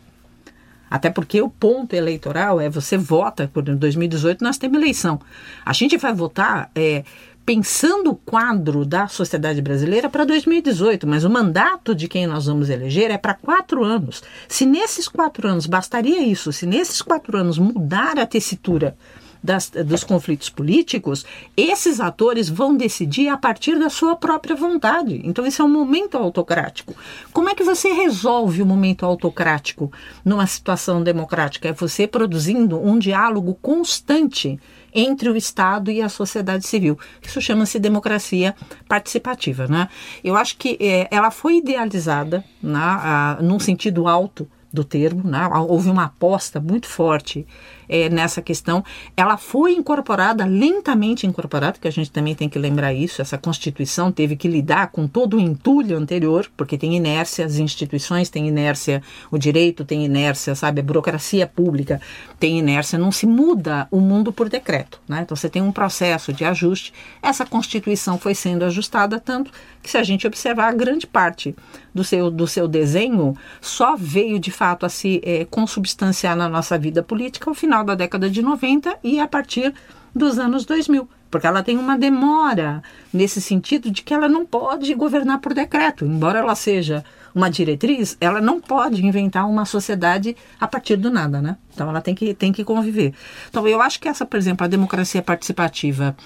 [0.90, 5.20] Até porque o ponto eleitoral é você vota, por 2018 nós temos eleição.
[5.64, 7.04] A gente vai votar é,
[7.50, 12.70] pensando o quadro da sociedade brasileira para 2018, mas o mandato de quem nós vamos
[12.70, 14.22] eleger é para quatro anos.
[14.46, 18.96] Se nesses quatro anos bastaria isso, se nesses quatro anos mudar a tessitura
[19.42, 25.20] das, dos conflitos políticos, esses atores vão decidir a partir da sua própria vontade.
[25.24, 26.94] Então, esse é um momento autocrático.
[27.32, 29.90] Como é que você resolve o momento autocrático
[30.24, 31.70] numa situação democrática?
[31.70, 34.56] É você produzindo um diálogo constante
[34.94, 36.98] entre o Estado e a sociedade civil.
[37.22, 38.54] Isso chama-se democracia
[38.88, 39.66] participativa.
[39.66, 39.88] Né?
[40.22, 45.48] Eu acho que é, ela foi idealizada né, a, num sentido alto do termo, né?
[45.68, 47.44] houve uma aposta muito forte
[47.90, 48.84] é, nessa questão.
[49.16, 53.20] Ela foi incorporada, lentamente incorporada, que a gente também tem que lembrar isso.
[53.20, 58.30] Essa Constituição teve que lidar com todo o entulho anterior, porque tem inércia, as instituições
[58.30, 60.80] têm inércia, o direito tem inércia, sabe?
[60.80, 62.00] A burocracia pública
[62.38, 62.98] tem inércia.
[62.98, 65.00] Não se muda o mundo por decreto.
[65.08, 65.22] Né?
[65.22, 66.92] Então você tem um processo de ajuste.
[67.20, 69.50] Essa Constituição foi sendo ajustada tanto
[69.82, 71.56] que, se a gente observar, a grande parte
[71.92, 76.78] do seu, do seu desenho só veio de fato a se é, consubstanciar na nossa
[76.78, 79.74] vida política ao final final da década de 90 e a partir
[80.14, 84.92] dos anos 2000, porque ela tem uma demora nesse sentido de que ela não pode
[84.94, 90.66] governar por decreto, embora ela seja uma diretriz, ela não pode inventar uma sociedade a
[90.66, 91.56] partir do nada, né?
[91.72, 93.14] Então ela tem que, tem que conviver.
[93.48, 96.16] Então eu acho que essa, por exemplo, a democracia participativa,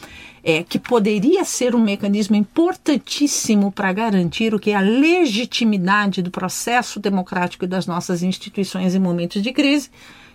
[0.42, 6.30] é, que poderia ser um mecanismo importantíssimo para garantir o que é a legitimidade do
[6.30, 9.90] processo democrático e das nossas instituições em momentos de crise,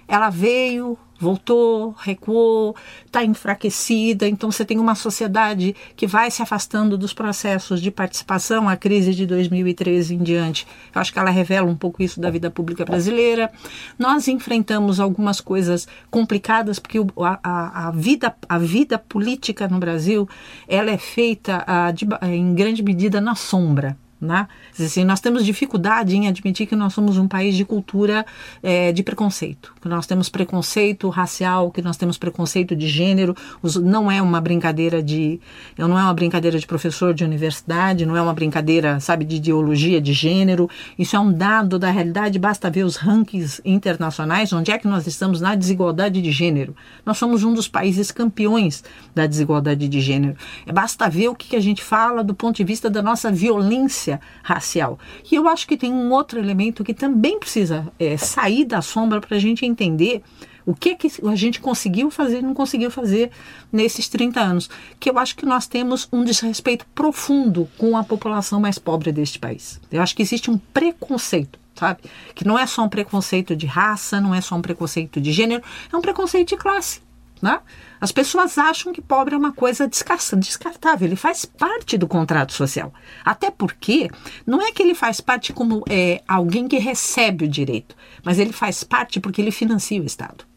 [0.07, 4.27] ela veio, voltou, recuou, está enfraquecida.
[4.27, 8.69] Então você tem uma sociedade que vai se afastando dos processos de participação.
[8.69, 10.65] A crise de 2013 em diante,
[10.95, 13.51] eu acho que ela revela um pouco isso da vida pública brasileira.
[13.97, 20.27] Nós enfrentamos algumas coisas complicadas porque a, a, a vida, a vida política no Brasil
[20.67, 23.97] ela é feita a, ah, de, em grande medida na sombra.
[24.21, 24.49] Né?
[24.77, 28.25] Assim, nós temos dificuldade em admitir que nós somos um país de cultura
[28.61, 33.33] é, de preconceito, que nós temos preconceito racial, que nós temos preconceito de gênero.
[33.61, 35.39] Os, não é uma brincadeira de,
[35.77, 40.01] não é uma brincadeira de professor de universidade, não é uma brincadeira, sabe, de ideologia
[40.01, 40.69] de gênero.
[40.97, 42.37] Isso é um dado da realidade.
[42.37, 46.75] Basta ver os rankings internacionais, onde é que nós estamos na desigualdade de gênero.
[47.05, 48.83] Nós somos um dos países campeões
[49.15, 50.35] da desigualdade de gênero.
[50.65, 53.31] É, basta ver o que, que a gente fala do ponto de vista da nossa
[53.31, 54.97] violência violência racial.
[55.29, 59.21] E eu acho que tem um outro elemento que também precisa é, sair da sombra
[59.21, 60.23] para a gente entender
[60.65, 63.31] o que, que a gente conseguiu fazer e não conseguiu fazer
[63.71, 64.69] nesses 30 anos.
[64.99, 69.39] Que eu acho que nós temos um desrespeito profundo com a população mais pobre deste
[69.39, 69.79] país.
[69.91, 71.59] Eu acho que existe um preconceito.
[71.75, 72.01] Sabe?
[72.35, 75.63] Que não é só um preconceito de raça, não é só um preconceito de gênero,
[75.91, 76.99] é um preconceito de classe.
[77.41, 77.57] Né?
[77.99, 82.93] As pessoas acham que pobre é uma coisa descartável, ele faz parte do contrato social.
[83.23, 84.09] Até porque
[84.45, 88.53] não é que ele faz parte como é, alguém que recebe o direito, mas ele
[88.53, 90.48] faz parte porque ele financia o Estado.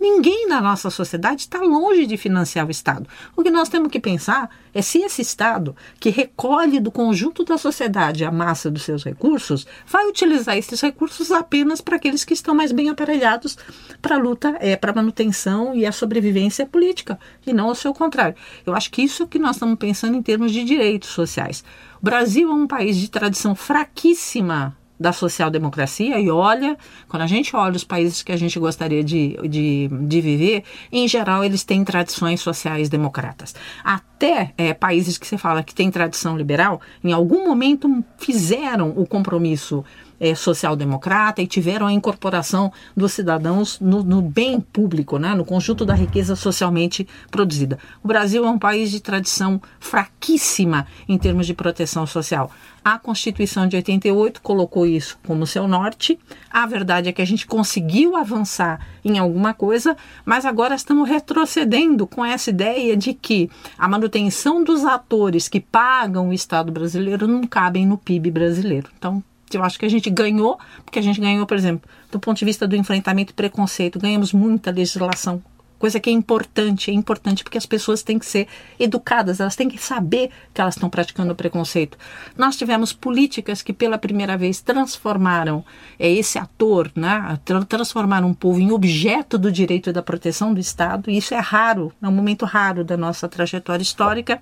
[0.00, 3.06] Ninguém na nossa sociedade está longe de financiar o Estado.
[3.36, 7.58] O que nós temos que pensar é se esse Estado, que recolhe do conjunto da
[7.58, 12.54] sociedade a massa dos seus recursos, vai utilizar esses recursos apenas para aqueles que estão
[12.54, 13.58] mais bem aparelhados
[14.00, 17.92] para a luta, é, para a manutenção e a sobrevivência política, e não ao seu
[17.92, 18.36] contrário.
[18.64, 21.62] Eu acho que isso é o que nós estamos pensando em termos de direitos sociais.
[22.00, 26.76] O Brasil é um país de tradição fraquíssima da social-democracia e olha,
[27.08, 31.08] quando a gente olha os países que a gente gostaria de, de, de viver, em
[31.08, 33.54] geral eles têm tradições sociais democratas.
[33.82, 39.06] Até é, países que você fala que têm tradição liberal, em algum momento fizeram o
[39.06, 39.82] compromisso
[40.20, 45.86] é, social-democrata e tiveram a incorporação dos cidadãos no, no, bem público, né, no conjunto
[45.86, 47.78] da riqueza socialmente produzida.
[48.04, 52.50] O Brasil é um país de tradição fraquíssima em termos de proteção social.
[52.82, 56.18] A Constituição de 88 colocou isso como seu norte.
[56.50, 62.06] A verdade é que a gente conseguiu avançar em alguma coisa, mas agora estamos retrocedendo
[62.06, 67.46] com essa ideia de que a manutenção dos atores que pagam o Estado brasileiro não
[67.46, 68.88] cabem no PIB brasileiro.
[68.98, 69.22] Então,
[69.56, 72.44] eu acho que a gente ganhou, porque a gente ganhou, por exemplo, do ponto de
[72.44, 75.42] vista do enfrentamento e preconceito, ganhamos muita legislação
[75.80, 78.46] coisa que é importante, é importante porque as pessoas têm que ser
[78.78, 81.96] educadas, elas têm que saber que elas estão praticando preconceito.
[82.36, 85.64] Nós tivemos políticas que pela primeira vez transformaram
[85.98, 90.60] é, esse ator, né, transformaram um povo em objeto do direito e da proteção do
[90.60, 94.40] Estado, e isso é raro, é um momento raro da nossa trajetória histórica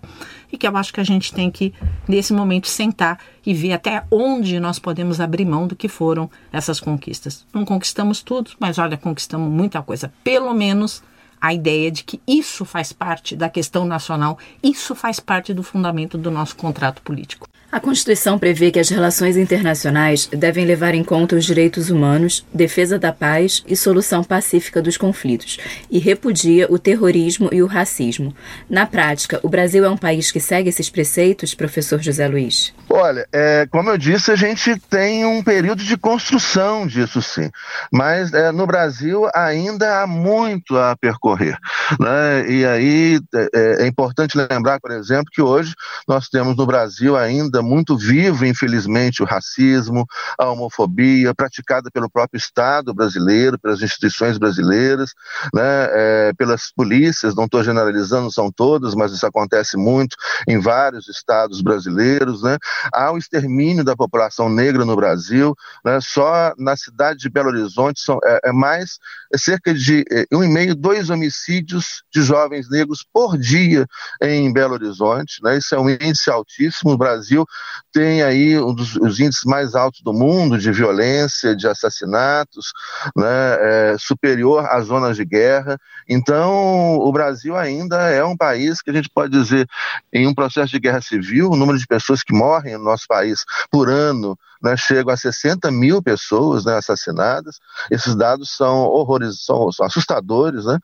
[0.52, 1.72] e que eu acho que a gente tem que,
[2.08, 6.80] nesse momento, sentar e ver até onde nós podemos abrir mão do que foram essas
[6.80, 7.46] conquistas.
[7.54, 10.12] Não conquistamos tudo, mas olha, conquistamos muita coisa.
[10.24, 11.00] Pelo menos
[11.40, 16.18] a ideia de que isso faz parte da questão nacional, isso faz parte do fundamento
[16.18, 17.48] do nosso contrato político.
[17.70, 22.98] A Constituição prevê que as relações internacionais devem levar em conta os direitos humanos, defesa
[22.98, 25.58] da paz e solução pacífica dos conflitos,
[25.90, 28.34] e repudia o terrorismo e o racismo.
[28.70, 32.72] Na prática, o Brasil é um país que segue esses preceitos, professor José Luiz?
[32.90, 37.50] Olha, é, como eu disse, a gente tem um período de construção disso sim,
[37.92, 41.56] mas é, no Brasil ainda há muito a percorrer.
[41.98, 42.50] Né?
[42.50, 45.74] E aí é, é importante lembrar, por exemplo, que hoje
[46.06, 50.06] nós temos no Brasil ainda ainda muito vivo, infelizmente, o racismo,
[50.38, 55.12] a homofobia, praticada pelo próprio Estado brasileiro, pelas instituições brasileiras,
[55.54, 60.16] né, é, pelas polícias, não estou generalizando, são todas, mas isso acontece muito
[60.46, 62.42] em vários estados brasileiros.
[62.42, 62.56] Né.
[62.92, 65.54] Há o extermínio da população negra no Brasil,
[65.84, 68.98] né, só na cidade de Belo Horizonte são, é, é mais
[69.32, 73.86] é cerca de é, um e meio, dois homicídios de jovens negros por dia
[74.22, 75.42] em Belo Horizonte.
[75.42, 76.92] Né, isso é um índice altíssimo.
[76.92, 77.44] O Brasil
[77.92, 82.72] tem aí um dos os índices mais altos do mundo de violência, de assassinatos,
[83.16, 85.78] né, é, superior às zonas de guerra.
[86.08, 89.66] Então, o Brasil ainda é um país que a gente pode dizer,
[90.12, 93.44] em um processo de guerra civil, o número de pessoas que morrem no nosso país
[93.70, 97.58] por ano né, chegam a 60 mil pessoas né, assassinadas.
[97.90, 100.78] Esses dados são horrores, são, são assustadores, né?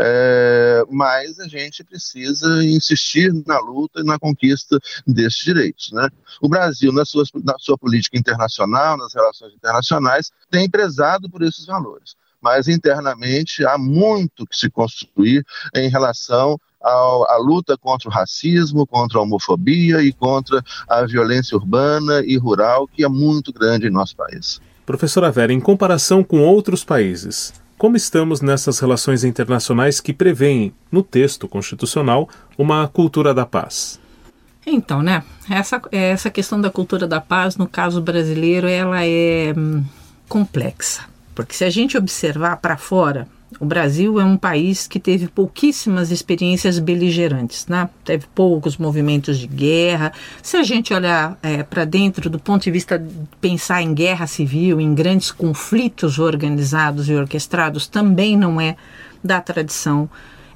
[0.00, 5.92] É, mas a gente precisa insistir na luta e na conquista desses direitos.
[5.92, 6.08] Né?
[6.40, 11.66] O Brasil, na sua, na sua política internacional, nas relações internacionais, tem prezado por esses
[11.66, 18.86] valores mas internamente há muito que se construir em relação à luta contra o racismo,
[18.86, 23.90] contra a homofobia e contra a violência urbana e rural, que é muito grande em
[23.90, 24.60] nosso país.
[24.86, 31.02] Professora Vera, em comparação com outros países, como estamos nessas relações internacionais que prevêem, no
[31.02, 32.28] texto constitucional,
[32.58, 33.98] uma cultura da paz?
[34.66, 39.82] Então, né, essa, essa questão da cultura da paz, no caso brasileiro, ela é hum,
[40.28, 41.04] complexa.
[41.34, 43.26] Porque se a gente observar para fora,
[43.58, 47.88] o Brasil é um país que teve pouquíssimas experiências beligerantes, né?
[48.04, 50.12] teve poucos movimentos de guerra.
[50.42, 54.26] Se a gente olhar é, para dentro do ponto de vista de pensar em guerra
[54.26, 58.76] civil, em grandes conflitos organizados e orquestrados, também não é
[59.22, 60.08] da tradição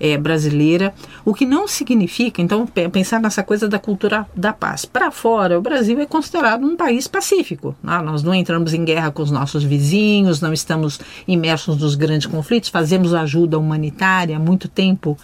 [0.04, 0.92] é, brasileira,
[1.24, 4.84] o que não significa, então, pensar nessa coisa da cultura da paz.
[4.84, 7.74] Para fora, o Brasil é considerado um país pacífico.
[7.82, 7.98] Né?
[8.02, 12.68] Nós não entramos em guerra com os nossos vizinhos, não estamos imersos nos grandes conflitos,
[12.68, 15.16] fazemos ajuda humanitária há muito tempo.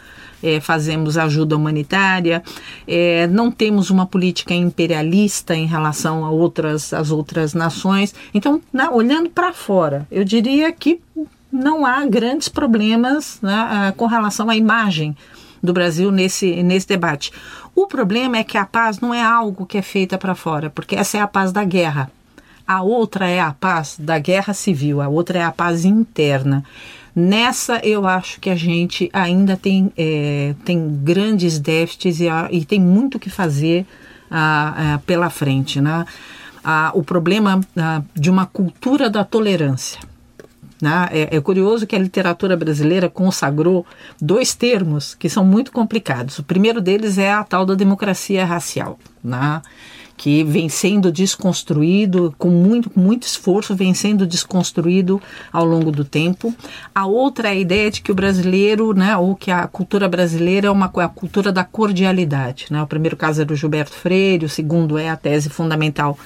[0.42, 2.42] É, fazemos ajuda humanitária,
[2.88, 8.14] é, não temos uma política imperialista em relação a outras, as outras nações.
[8.32, 10.98] Então, na, olhando para fora, eu diria que
[11.52, 15.16] não há grandes problemas né, ah, com relação à imagem
[15.62, 17.32] do Brasil nesse, nesse debate.
[17.74, 20.96] O problema é que a paz não é algo que é feita para fora, porque
[20.96, 22.10] essa é a paz da guerra.
[22.66, 26.64] A outra é a paz da guerra civil, a outra é a paz interna.
[27.14, 32.80] Nessa, eu acho que a gente ainda tem, é, tem grandes déficits e, e, tem
[32.80, 33.84] muito que fazer
[34.30, 35.80] ah, ah, pela frente.
[35.80, 36.04] Né?
[36.94, 37.60] O problema
[38.14, 39.98] de uma cultura da tolerância.
[40.80, 41.08] Né?
[41.10, 43.84] É, é, curioso que a literatura brasileira consagrou
[44.20, 46.38] dois termos que são muito complicados.
[46.38, 49.60] O primeiro deles é a tal da democracia racial, né?
[50.20, 55.18] que vem sendo desconstruído com muito, muito esforço, vem sendo desconstruído
[55.50, 56.54] ao longo do tempo.
[56.94, 60.66] A outra é a ideia de que o brasileiro, né, ou que a cultura brasileira
[60.66, 62.66] é uma a cultura da cordialidade.
[62.68, 62.82] Né?
[62.82, 66.18] O primeiro caso era o Gilberto Freire, o segundo é a tese fundamental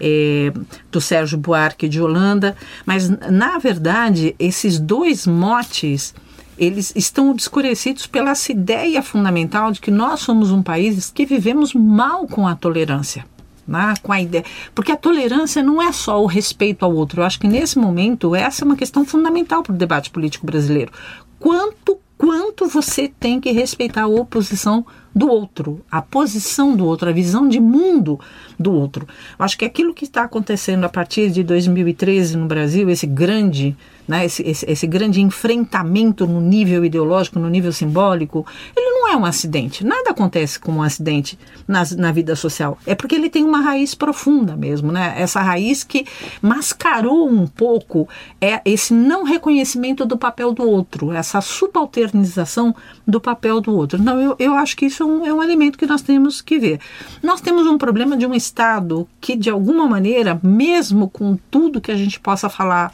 [0.00, 0.52] é,
[0.90, 6.14] do Sérgio Buarque de Holanda, mas na verdade esses dois motes
[6.58, 11.74] eles estão obscurecidos pela essa ideia fundamental de que nós somos um país que vivemos
[11.74, 13.24] mal com a tolerância.
[13.66, 14.44] Né, com a ideia.
[14.72, 17.20] Porque a tolerância não é só o respeito ao outro.
[17.20, 20.92] Eu acho que nesse momento essa é uma questão fundamental para o debate político brasileiro.
[21.40, 24.86] Quanto quanto você tem que respeitar a oposição
[25.16, 28.20] do outro, a posição do outro, a visão de mundo
[28.60, 29.08] do outro.
[29.38, 33.74] Acho que aquilo que está acontecendo a partir de 2013 no Brasil, esse grande
[34.06, 38.46] né, esse, esse, esse, grande enfrentamento no nível ideológico, no nível simbólico,
[38.76, 39.84] ele não é um acidente.
[39.84, 42.78] Nada acontece como um acidente na, na vida social.
[42.86, 45.14] É porque ele tem uma raiz profunda mesmo, né?
[45.16, 46.06] Essa raiz que
[46.40, 48.08] mascarou um pouco
[48.40, 52.74] é esse não reconhecimento do papel do outro, essa subalternização
[53.06, 54.00] do papel do outro.
[54.00, 56.80] Não, eu, eu acho que isso um, é um elemento que nós temos que ver.
[57.22, 61.92] Nós temos um problema de um Estado que, de alguma maneira, mesmo com tudo que
[61.92, 62.92] a gente possa falar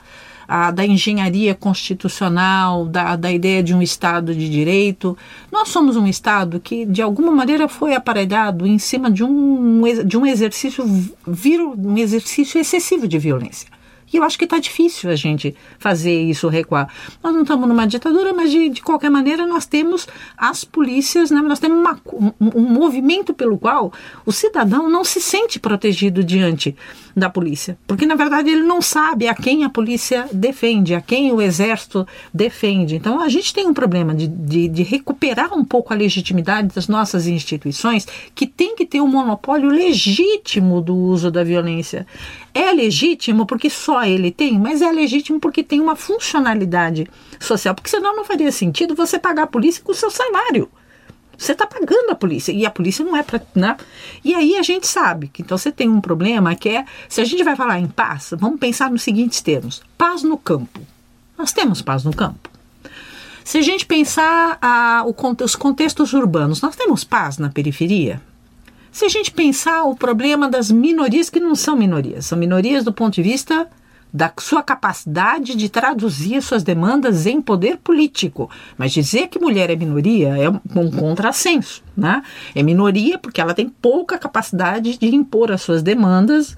[0.75, 5.17] da engenharia constitucional, da, da ideia de um Estado de direito.
[5.51, 10.19] Nós somos um Estado que, de alguma maneira, foi aparelhado em cima de um, de
[10.19, 13.72] um exercício, um exercício excessivo de violência.
[14.13, 16.93] E eu acho que está difícil a gente fazer isso recuar.
[17.23, 20.07] Nós não estamos numa ditadura, mas de, de qualquer maneira nós temos
[20.37, 21.41] as polícias, né?
[21.41, 21.99] nós temos uma,
[22.41, 23.93] um, movimento pelo qual
[24.27, 26.77] o cidadão não se sente protegido diante
[27.17, 27.79] da polícia.
[27.87, 32.07] Porque, na verdade, ele não sabe a quem a polícia defende, a quem o exército
[32.33, 32.97] defende.
[32.97, 36.89] Então, a gente tem um problema de, de, de recuperar um pouco a legitimidade das
[36.89, 42.07] nossas instituições, que tem que ter um monopólio legítimo do uso da violência.
[42.55, 47.09] É legítimo porque só ele tem, mas é legítimo porque tem uma funcionalidade
[47.41, 47.75] social.
[47.75, 50.69] Porque senão não faria sentido você pagar a polícia com o seu salário.
[51.37, 53.41] Você está pagando a polícia e a polícia não é para.
[53.55, 53.77] Né?
[54.23, 57.25] E aí a gente sabe que então você tem um problema que é: se a
[57.25, 60.81] gente vai falar em paz, vamos pensar nos seguintes termos: paz no campo.
[61.37, 62.51] Nós temos paz no campo.
[63.45, 68.21] Se a gente pensar a, o, os contextos urbanos, nós temos paz na periferia?
[68.93, 72.93] Se a gente pensar o problema das minorias que não são minorias, são minorias do
[72.93, 73.67] ponto de vista
[74.13, 78.51] da sua capacidade de traduzir suas demandas em poder político.
[78.77, 81.83] Mas dizer que mulher é minoria é um contrassenso.
[81.95, 82.23] Né?
[82.55, 86.57] É minoria porque ela tem pouca capacidade de impor as suas demandas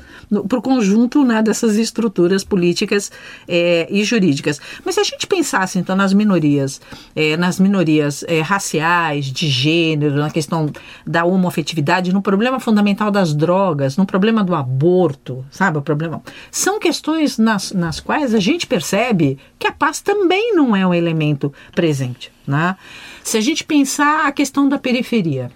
[0.48, 3.10] para o conjunto né, dessas estruturas políticas
[3.48, 4.60] é, e jurídicas.
[4.84, 6.80] Mas se a gente pensasse então nas minorias,
[7.16, 10.70] é, nas minorias é, raciais, de gênero, na questão
[11.06, 16.22] da homofetividade, no problema fundamental das drogas, no problema do aborto, sabe o problema?
[16.50, 20.94] São questões nas, nas quais a gente percebe que a paz também não é um
[20.94, 22.32] elemento presente.
[22.46, 22.76] Né?
[23.24, 25.50] Se a gente pensar a questão da periferia,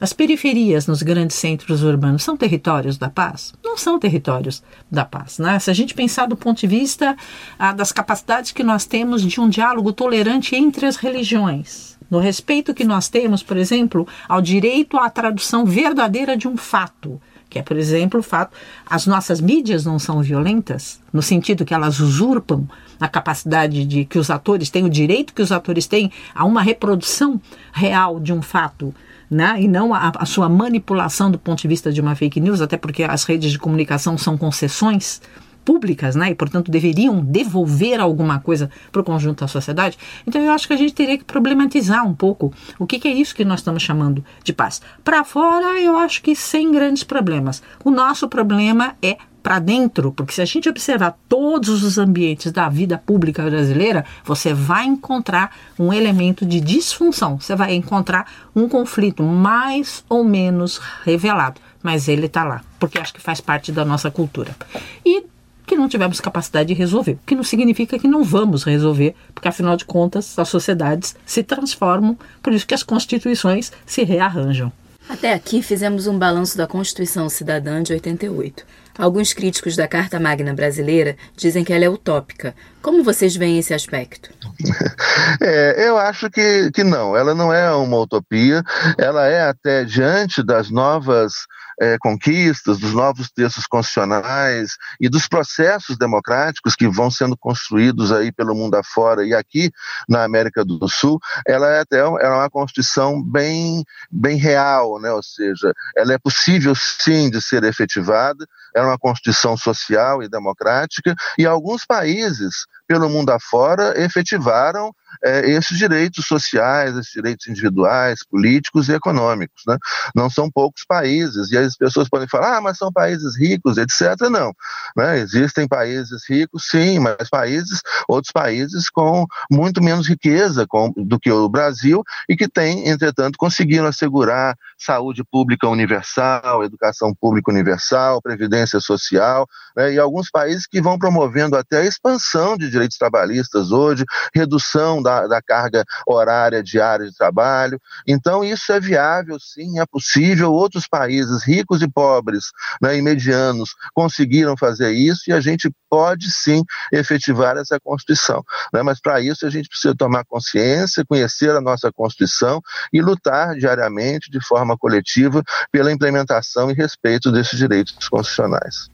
[0.00, 3.52] as periferias nos grandes centros urbanos são territórios da paz?
[3.64, 5.40] Não são territórios da paz.
[5.40, 5.58] Né?
[5.58, 7.16] Se a gente pensar do ponto de vista
[7.58, 12.72] ah, das capacidades que nós temos de um diálogo tolerante entre as religiões, no respeito
[12.72, 17.20] que nós temos, por exemplo, ao direito à tradução verdadeira de um fato,
[17.54, 21.72] que é, por exemplo, o fato as nossas mídias não são violentas, no sentido que
[21.72, 22.66] elas usurpam
[22.98, 26.60] a capacidade de que os atores têm, o direito que os atores têm a uma
[26.60, 27.40] reprodução
[27.72, 28.92] real de um fato.
[29.30, 29.62] Né?
[29.62, 32.76] e não a, a sua manipulação do ponto de vista de uma fake news, até
[32.76, 35.20] porque as redes de comunicação são concessões
[35.64, 39.98] públicas, né, e portanto deveriam devolver alguma coisa para o conjunto da sociedade.
[40.26, 43.12] Então eu acho que a gente teria que problematizar um pouco o que, que é
[43.12, 44.80] isso que nós estamos chamando de paz.
[45.02, 47.62] Para fora, eu acho que sem grandes problemas.
[47.84, 52.66] O nosso problema é para dentro, porque se a gente observar todos os ambientes da
[52.70, 59.22] vida pública brasileira, você vai encontrar um elemento de disfunção, você vai encontrar um conflito
[59.22, 64.10] mais ou menos revelado, mas ele está lá, porque acho que faz parte da nossa
[64.10, 64.56] cultura.
[65.04, 65.26] E
[65.66, 69.48] que não tivemos capacidade de resolver, o que não significa que não vamos resolver, porque
[69.48, 74.72] afinal de contas as sociedades se transformam, por isso que as constituições se rearranjam.
[75.08, 78.64] Até aqui fizemos um balanço da Constituição Cidadã de 88.
[78.96, 82.54] Alguns críticos da Carta Magna brasileira dizem que ela é utópica.
[82.80, 84.30] Como vocês veem esse aspecto?
[85.40, 88.62] É, eu acho que, que não, ela não é uma utopia,
[88.98, 91.32] ela é até diante das novas
[91.80, 98.32] é, conquistas, dos novos textos constitucionais e dos processos democráticos que vão sendo construídos aí
[98.32, 99.70] pelo mundo afora e aqui
[100.08, 105.10] na América do Sul, ela é até ela é uma Constituição bem, bem real, né?
[105.10, 111.14] ou seja, ela é possível sim de ser efetivada, é uma Constituição social e democrática,
[111.38, 118.88] e alguns países pelo mundo afora efetivaram é, esses direitos sociais, esses direitos individuais, políticos
[118.88, 119.62] e econômicos.
[119.66, 119.76] Né?
[120.14, 124.28] Não são poucos países, e as pessoas podem falar, ah, mas são países ricos, etc.
[124.30, 124.52] Não.
[124.96, 125.18] Né?
[125.18, 131.30] Existem países ricos, sim, mas países, outros países com muito menos riqueza com, do que
[131.30, 138.80] o Brasil e que têm, entretanto, conseguiram assegurar saúde pública universal, educação pública universal, previdência
[138.80, 139.92] social, né?
[139.92, 144.04] e alguns países que vão promovendo até a expansão de direitos trabalhistas hoje,
[144.34, 147.80] redução da, da carga horária diária de trabalho.
[148.06, 150.52] Então, isso é viável, sim, é possível.
[150.52, 152.46] Outros países, ricos e pobres
[152.82, 156.62] né, e medianos, conseguiram fazer isso e a gente pode, sim,
[156.92, 158.42] efetivar essa Constituição.
[158.72, 158.82] Né?
[158.82, 162.60] Mas, para isso, a gente precisa tomar consciência, conhecer a nossa Constituição
[162.92, 168.88] e lutar diariamente, de forma coletiva, pela implementação e respeito desses direitos constitucionais.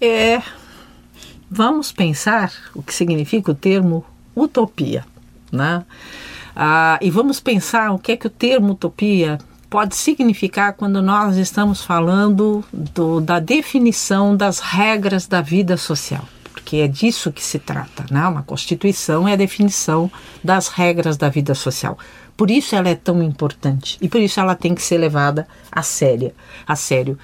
[0.00, 0.42] É,
[1.50, 4.04] vamos pensar o que significa o termo
[4.36, 5.04] utopia.
[5.50, 5.84] Né?
[6.54, 9.38] Ah, e vamos pensar o que é que o termo utopia
[9.68, 16.24] pode significar quando nós estamos falando do, da definição das regras da vida social.
[16.52, 18.26] Porque é disso que se trata, né?
[18.26, 20.10] Uma Constituição é a definição
[20.42, 21.96] das regras da vida social.
[22.36, 25.82] Por isso ela é tão importante e por isso ela tem que ser levada a
[25.82, 26.32] sério.
[26.66, 27.18] A sério.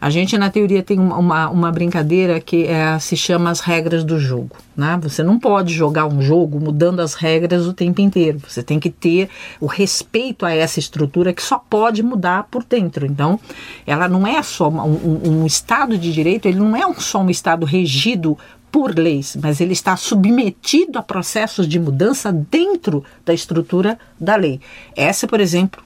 [0.00, 4.18] A gente, na teoria, tem uma, uma brincadeira que é, se chama as regras do
[4.18, 4.56] jogo.
[4.74, 4.98] Né?
[5.02, 8.40] Você não pode jogar um jogo mudando as regras o tempo inteiro.
[8.48, 9.28] Você tem que ter
[9.60, 13.04] o respeito a essa estrutura que só pode mudar por dentro.
[13.04, 13.38] Então,
[13.86, 17.28] ela não é só um, um, um Estado de direito, ele não é só um
[17.28, 18.38] Estado regido
[18.72, 24.60] por leis, mas ele está submetido a processos de mudança dentro da estrutura da lei.
[24.96, 25.82] Essa, por exemplo,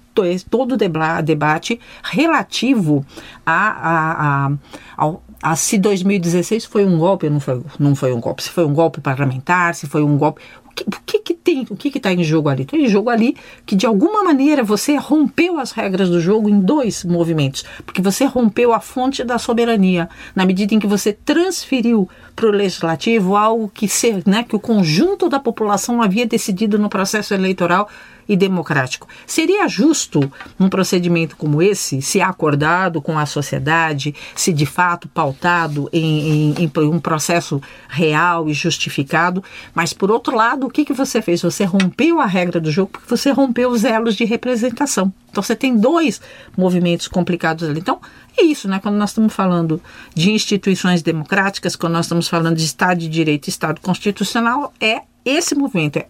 [0.50, 3.04] todo o debate relativo
[3.44, 4.52] a, a, a,
[4.96, 8.50] ao, a se 2016 foi um golpe ou não foi, não foi um golpe, se
[8.50, 10.40] foi um golpe parlamentar, se foi um golpe.
[10.64, 12.64] O que, o que, que tem, o que está em jogo ali?
[12.64, 16.58] Tem em jogo ali que de alguma maneira você rompeu as regras do jogo em
[16.58, 22.08] dois movimentos, porque você rompeu a fonte da soberania, na medida em que você transferiu
[22.34, 26.88] para o legislativo algo que, ser, né, que o conjunto da população havia decidido no
[26.88, 27.88] processo eleitoral
[28.28, 29.06] e democrático.
[29.26, 35.88] Seria justo um procedimento como esse, se acordado com a sociedade, se de fato pautado
[35.92, 40.92] em, em, em um processo real e justificado, mas por outro lado, o que, que
[40.92, 41.42] você fez?
[41.42, 45.12] Você rompeu a regra do jogo porque você rompeu os elos de representação.
[45.34, 46.20] Então você tem dois
[46.56, 47.80] movimentos complicados ali.
[47.80, 48.00] Então,
[48.38, 48.78] é isso, né?
[48.80, 49.82] Quando nós estamos falando
[50.14, 55.56] de instituições democráticas, quando nós estamos falando de Estado de Direito Estado Constitucional, é esse
[55.56, 56.06] movimento, é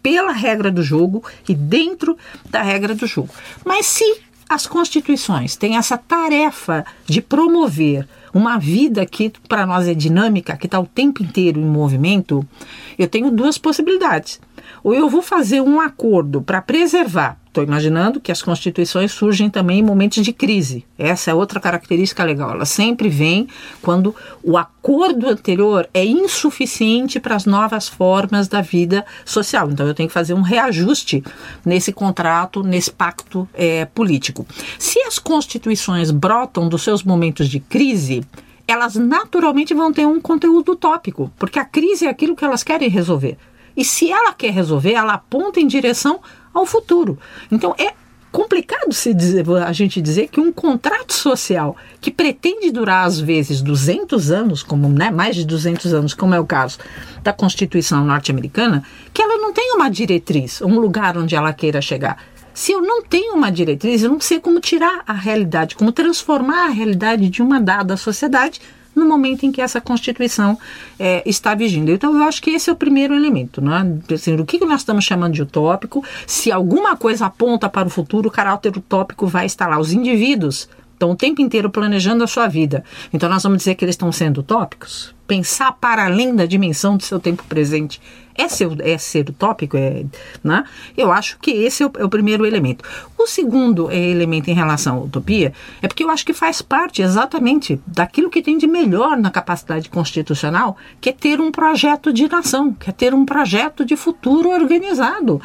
[0.00, 2.16] pela regra do jogo e dentro
[2.48, 3.30] da regra do jogo.
[3.64, 9.94] Mas se as constituições têm essa tarefa de promover uma vida que para nós é
[9.94, 12.46] dinâmica, que está o tempo inteiro em movimento,
[12.96, 14.40] eu tenho duas possibilidades.
[14.82, 19.80] Ou eu vou fazer um acordo para preservar Estou imaginando que as constituições surgem também
[19.80, 20.86] em momentos de crise.
[20.96, 22.52] Essa é outra característica legal.
[22.52, 23.48] Ela sempre vem
[23.82, 29.68] quando o acordo anterior é insuficiente para as novas formas da vida social.
[29.68, 31.24] Então eu tenho que fazer um reajuste
[31.66, 34.46] nesse contrato, nesse pacto é, político.
[34.78, 38.22] Se as constituições brotam dos seus momentos de crise,
[38.64, 42.88] elas naturalmente vão ter um conteúdo utópico, porque a crise é aquilo que elas querem
[42.88, 43.36] resolver.
[43.80, 46.20] E se ela quer resolver, ela aponta em direção
[46.52, 47.18] ao futuro.
[47.50, 47.94] Então é
[48.30, 53.62] complicado se dizer, a gente dizer que um contrato social que pretende durar às vezes
[53.62, 56.76] 200 anos, como né, mais de 200 anos, como é o caso
[57.22, 62.22] da Constituição norte-americana, que ela não tem uma diretriz, um lugar onde ela queira chegar.
[62.52, 66.66] Se eu não tenho uma diretriz, eu não sei como tirar a realidade, como transformar
[66.66, 68.60] a realidade de uma dada sociedade
[69.00, 70.58] no momento em que essa Constituição
[70.98, 71.90] é, está vigindo.
[71.90, 73.60] Então, eu acho que esse é o primeiro elemento.
[73.60, 73.98] Né?
[74.12, 76.04] Assim, o que nós estamos chamando de utópico?
[76.26, 79.78] Se alguma coisa aponta para o futuro, o caráter utópico vai estar lá.
[79.78, 80.68] Os indivíduos
[81.00, 82.84] estão o tempo inteiro planejando a sua vida.
[83.10, 85.14] Então, nós vamos dizer que eles estão sendo utópicos?
[85.26, 88.00] Pensar para além da dimensão do seu tempo presente
[88.34, 90.04] é ser, é ser utópico, é,
[90.42, 90.64] né?
[90.96, 92.84] eu acho que esse é o, é o, primeiro elemento.
[93.16, 97.80] O segundo elemento em relação à utopia é porque eu acho que faz parte exatamente
[97.86, 102.72] daquilo que tem de melhor na capacidade constitucional, que é ter um projeto de nação,
[102.72, 105.40] que é ter um projeto de futuro organizado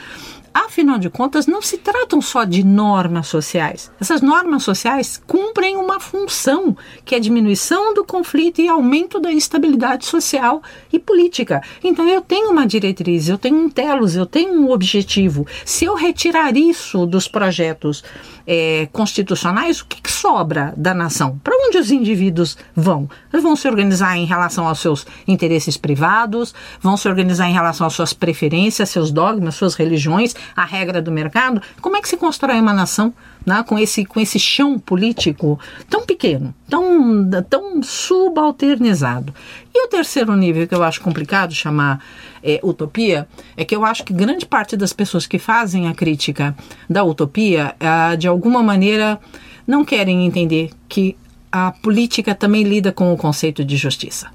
[0.55, 3.91] afinal de contas, não se tratam só de normas sociais.
[3.99, 9.33] Essas normas sociais cumprem uma função, que é a diminuição do conflito e aumento da
[9.33, 11.61] estabilidade social e política.
[11.83, 15.45] Então, eu tenho uma diretriz, eu tenho um telos, eu tenho um objetivo.
[15.65, 18.01] Se eu retirar isso dos projetos
[18.47, 21.39] é, constitucionais, o que, que sobra da nação?
[21.43, 23.09] Para onde os indivíduos vão?
[23.31, 27.87] Eles vão se organizar em relação aos seus interesses privados, vão se organizar em relação
[27.87, 31.61] às suas preferências, seus dogmas, suas religiões, a regra do mercado?
[31.81, 33.13] Como é que se constrói uma nação
[33.45, 39.33] né, com, esse, com esse chão político tão pequeno, tão, tão subalternizado?
[39.73, 42.03] E o terceiro nível que eu acho complicado chamar
[42.43, 46.55] é, utopia é que eu acho que grande parte das pessoas que fazem a crítica
[46.89, 49.19] da utopia, ah, de alguma maneira,
[49.67, 51.15] não querem entender que
[51.51, 54.29] a política também lida com o conceito de justiça.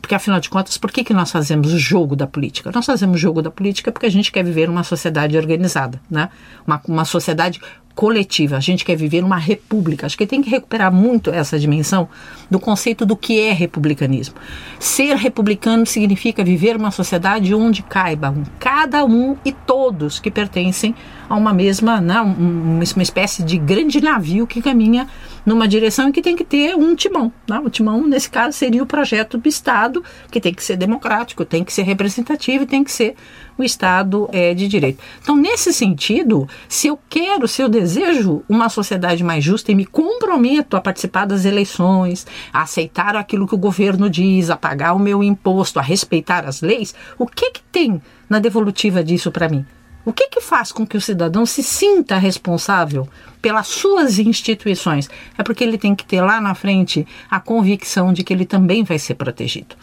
[0.00, 2.70] Porque, afinal de contas, por que, que nós fazemos o jogo da política?
[2.74, 6.30] Nós fazemos o jogo da política porque a gente quer viver uma sociedade organizada, né?
[6.66, 7.60] uma, uma sociedade
[7.94, 10.06] coletiva, a gente quer viver uma república.
[10.06, 12.08] Acho que tem que recuperar muito essa dimensão
[12.50, 14.34] do conceito do que é republicanismo.
[14.78, 20.94] Ser republicano significa viver uma sociedade onde caibam cada um e todos que pertencem
[21.28, 25.08] a uma mesma, né, uma espécie de grande navio que caminha
[25.46, 27.32] numa direção e que tem que ter um timão.
[27.48, 27.58] Né?
[27.64, 31.64] O timão, nesse caso, seria o projeto do Estado, que tem que ser democrático, tem
[31.64, 33.14] que ser representativo e tem que ser
[33.56, 35.02] o Estado é, de direito.
[35.22, 39.84] Então, nesse sentido, se eu quero, se eu desejo uma sociedade mais justa e me
[39.84, 44.98] comprometo a participar das eleições, a aceitar aquilo que o governo diz, a pagar o
[44.98, 49.64] meu imposto, a respeitar as leis, o que, que tem na devolutiva disso para mim?
[50.04, 53.08] O que, que faz com que o cidadão se sinta responsável
[53.40, 55.08] pelas suas instituições?
[55.38, 58.82] É porque ele tem que ter lá na frente a convicção de que ele também
[58.82, 59.76] vai ser protegido.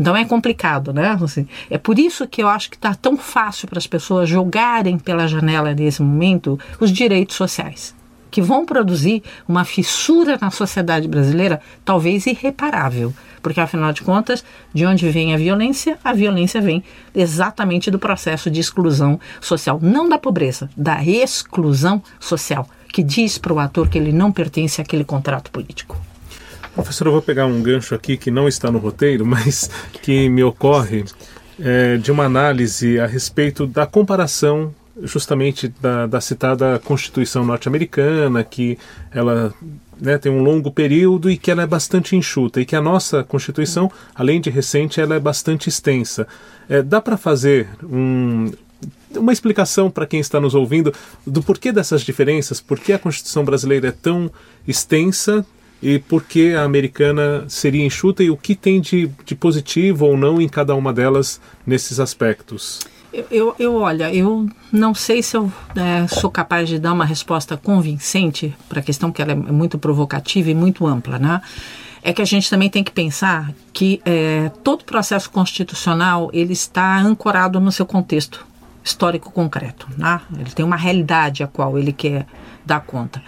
[0.00, 1.18] Então é complicado, né?
[1.22, 4.98] Assim, é por isso que eu acho que está tão fácil para as pessoas jogarem
[4.98, 7.94] pela janela nesse momento os direitos sociais,
[8.36, 14.84] que vão produzir uma fissura na sociedade brasileira talvez irreparável porque afinal de contas, de
[14.84, 15.96] onde vem a violência?
[16.04, 16.82] A violência vem
[17.14, 23.54] exatamente do processo de exclusão social, não da pobreza, da exclusão social, que diz para
[23.54, 25.96] o ator que ele não pertence àquele contrato político.
[26.74, 29.70] Professor, eu vou pegar um gancho aqui que não está no roteiro, mas
[30.02, 31.04] que me ocorre
[31.58, 38.78] é, de uma análise a respeito da comparação justamente da, da citada Constituição norte-americana, que
[39.10, 39.52] ela
[40.00, 43.22] né, tem um longo período e que ela é bastante enxuta, e que a nossa
[43.22, 46.26] Constituição, além de recente, ela é bastante extensa.
[46.68, 48.50] É, dá para fazer um,
[49.14, 50.92] uma explicação para quem está nos ouvindo
[51.26, 54.30] do porquê dessas diferenças, por que a Constituição brasileira é tão
[54.66, 55.44] extensa
[55.82, 60.16] e por que a americana seria enxuta e o que tem de, de positivo ou
[60.16, 62.80] não em cada uma delas nesses aspectos.
[63.30, 67.56] Eu, eu, olha, eu não sei se eu é, sou capaz de dar uma resposta
[67.56, 71.40] convincente para a questão, que ela é muito provocativa e muito ampla, né?
[72.02, 76.98] É que a gente também tem que pensar que é, todo processo constitucional ele está
[76.98, 78.46] ancorado no seu contexto
[78.84, 80.20] histórico concreto, né?
[80.38, 82.26] Ele tem uma realidade a qual ele quer
[82.64, 83.22] dar conta.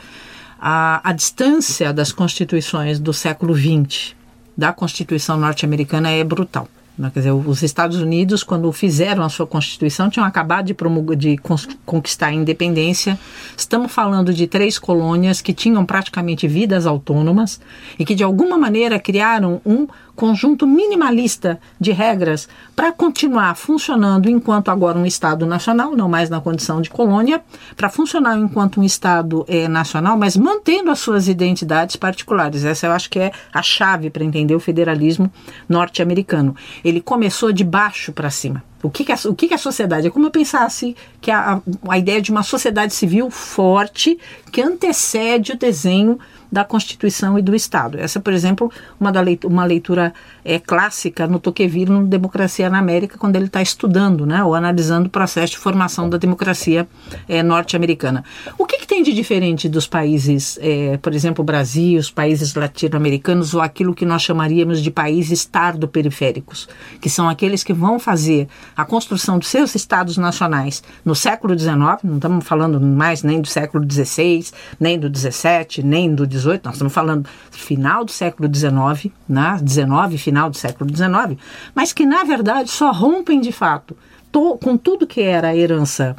[0.61, 4.15] A, a distância das constituições do século XX
[4.57, 6.69] da Constituição norte-americana é brutal.
[6.99, 7.11] Né?
[7.15, 10.75] Quer dizer, os Estados Unidos, quando fizeram a sua Constituição, tinham acabado de,
[11.17, 11.39] de
[11.87, 13.19] conquistar a independência.
[13.57, 17.61] Estamos falando de três colônias que tinham praticamente vidas autônomas
[17.99, 19.87] e que, de alguma maneira, criaram um
[20.19, 26.41] conjunto minimalista de regras para continuar funcionando enquanto agora um Estado nacional, não mais na
[26.41, 27.41] condição de colônia,
[27.77, 32.65] para funcionar enquanto um Estado é, nacional, mas mantendo as suas identidades particulares.
[32.65, 35.33] Essa eu acho que é a chave para entender o federalismo
[35.69, 36.57] norte-americano.
[36.85, 38.68] Ele começou de baixo para cima.
[38.83, 40.07] O que, que, é, o que, que a sociedade?
[40.07, 44.19] É como eu pensasse que a, a ideia de uma sociedade civil forte
[44.53, 46.19] que antecede o desenho
[46.51, 47.99] da Constituição e do Estado.
[47.99, 50.15] Essa, por exemplo, uma, da leitura, uma leitura
[50.45, 55.09] é, clássica no Tocqueville no Democracia na América, quando ele está estudando, né, ou analisando
[55.09, 56.89] o processo de formação da democracia
[57.29, 58.25] é, norte-americana.
[58.57, 62.55] O que, que, tem de diferente dos países, é, por exemplo, o Brasil, os países
[62.55, 66.67] latino-americanos, ou aquilo que nós chamaríamos de países tardo-periféricos,
[67.01, 68.49] que são aqueles que vão fazer
[68.79, 71.75] a construção dos seus estados nacionais no século XIX,
[72.05, 74.47] não estamos falando mais nem do século XVI,
[74.79, 79.59] nem do XVII, nem do XVIII, nós estamos falando final do século XIX, né?
[79.61, 81.37] 19, final do século XIX,
[81.75, 83.97] mas que na verdade só rompem de fato
[84.31, 86.15] to, com tudo que era a herança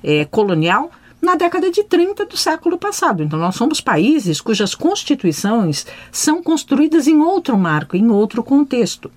[0.00, 0.92] é, colonial
[1.24, 3.22] na década de 30 do século passado.
[3.22, 9.10] Então, nós somos países cujas constituições são construídas em outro marco, em outro contexto.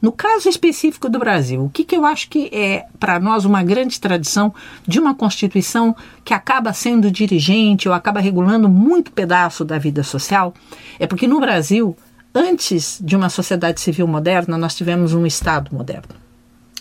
[0.00, 3.62] No caso específico do Brasil, o que, que eu acho que é para nós uma
[3.62, 4.54] grande tradição
[4.86, 10.52] de uma constituição que acaba sendo dirigente ou acaba regulando muito pedaço da vida social,
[10.98, 11.96] é porque no Brasil,
[12.34, 16.23] antes de uma sociedade civil moderna, nós tivemos um Estado moderno.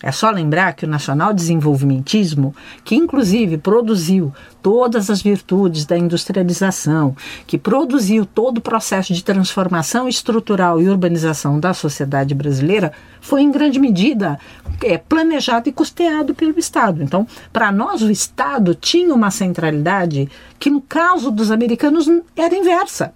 [0.06, 7.16] É só lembrar que o nacional desenvolvimentismo, que inclusive produziu todas as virtudes da industrialização,
[7.48, 12.92] que produziu todo o processo de transformação estrutural e urbanização da sociedade brasileira,
[13.22, 14.38] foi em grande medida
[14.84, 17.02] é, planejado e custeado pelo Estado.
[17.02, 20.30] Então, para nós, o Estado tinha uma centralidade
[20.60, 23.14] que, no caso dos americanos, era inversa.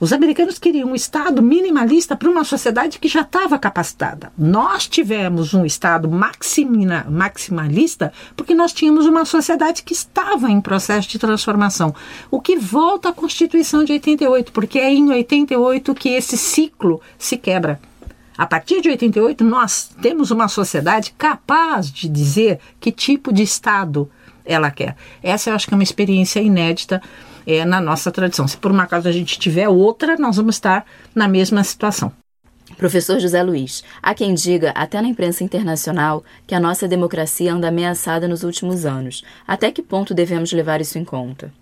[0.00, 4.32] Os americanos queriam um Estado minimalista para uma sociedade que já estava capacitada.
[4.36, 11.06] Nós tivemos um Estado maximina, maximalista porque nós tínhamos uma sociedade que estava em processo
[11.06, 11.94] de transformação.
[12.30, 17.36] O que volta à Constituição de 88, porque é em 88 que esse ciclo se
[17.36, 17.78] quebra.
[18.38, 24.10] A partir de 88, nós temos uma sociedade capaz de dizer que tipo de Estado
[24.46, 24.96] ela quer.
[25.22, 27.02] Essa eu acho que é uma experiência inédita
[27.46, 28.46] é, na nossa tradição.
[28.46, 32.12] Se por uma acaso a gente tiver outra, nós vamos estar na mesma situação.
[32.76, 37.68] Professor José Luiz, há quem diga, até na imprensa internacional, que a nossa democracia anda
[37.68, 39.22] ameaçada nos últimos anos.
[39.46, 41.52] Até que ponto devemos levar isso em conta?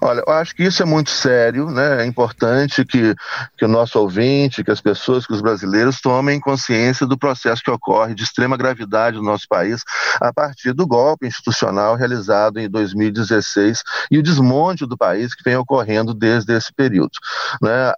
[0.00, 2.02] Olha, eu acho que isso é muito sério, né?
[2.02, 3.14] É importante que,
[3.56, 7.70] que o nosso ouvinte, que as pessoas, que os brasileiros tomem consciência do processo que
[7.70, 9.82] ocorre de extrema gravidade no nosso país
[10.20, 15.56] a partir do golpe institucional realizado em 2016 e o desmonte do país que vem
[15.56, 17.12] ocorrendo desde esse período.
[17.62, 17.92] Né?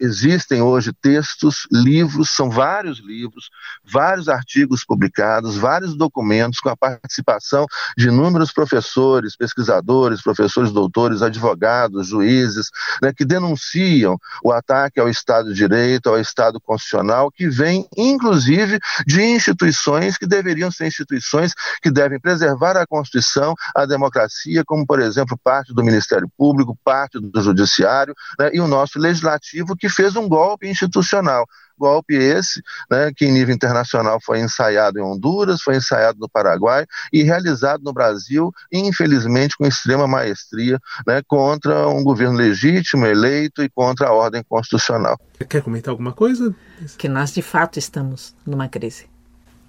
[0.00, 3.50] Existem hoje textos, livros, são vários livros,
[3.84, 7.66] vários artigos publicados, vários documentos com a participação
[7.96, 12.70] de inúmeros professores, pesquisadores, professores doutores, advogados, juízes,
[13.02, 18.78] né, que denunciam o ataque ao Estado de Direito, ao Estado Constitucional, que vem, inclusive,
[19.06, 21.52] de instituições que deveriam ser instituições
[21.82, 27.18] que devem preservar a Constituição, a democracia, como, por exemplo, parte do Ministério Público, parte
[27.20, 31.46] do Judiciário, né, e o nosso Legislativo, que fez um golpe institucional.
[31.78, 36.86] Golpe esse, né, que em nível internacional foi ensaiado em Honduras, foi ensaiado no Paraguai
[37.12, 43.68] e realizado no Brasil, infelizmente com extrema maestria, né, contra um governo legítimo, eleito e
[43.68, 45.18] contra a ordem constitucional.
[45.48, 46.54] Quer comentar alguma coisa?
[46.96, 49.06] Que nós de fato estamos numa crise.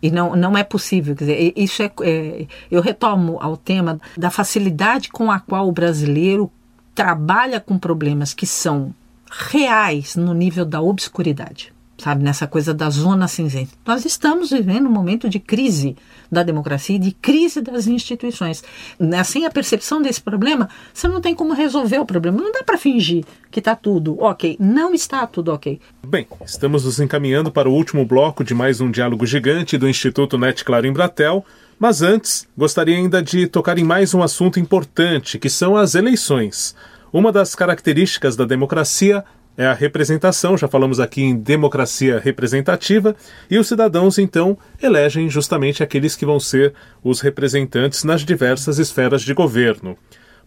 [0.02, 4.30] E não, não é possível, quer dizer, isso é, é, eu retomo ao tema da
[4.30, 6.50] facilidade com a qual o brasileiro
[6.96, 8.94] trabalha com problemas que são
[9.30, 11.74] reais no nível da obscuridade.
[12.00, 13.72] Sabe, nessa coisa da zona cinzenta.
[13.86, 15.96] Nós estamos vivendo um momento de crise
[16.32, 18.64] da democracia e de crise das instituições.
[19.26, 22.38] Sem a percepção desse problema, você não tem como resolver o problema.
[22.38, 24.56] Não dá para fingir que está tudo ok.
[24.60, 25.80] Não está tudo ok.
[26.06, 30.38] Bem, estamos nos encaminhando para o último bloco de mais um diálogo gigante do Instituto
[30.38, 31.46] Net Claro em Bratel.
[31.78, 36.76] Mas antes, gostaria ainda de tocar em mais um assunto importante, que são as eleições.
[37.12, 39.24] Uma das características da democracia
[39.60, 43.14] é a representação, já falamos aqui em democracia representativa,
[43.52, 49.22] e os cidadãos então elegem justamente aqueles que vão ser os representantes nas diversas esferas
[49.22, 49.98] de governo.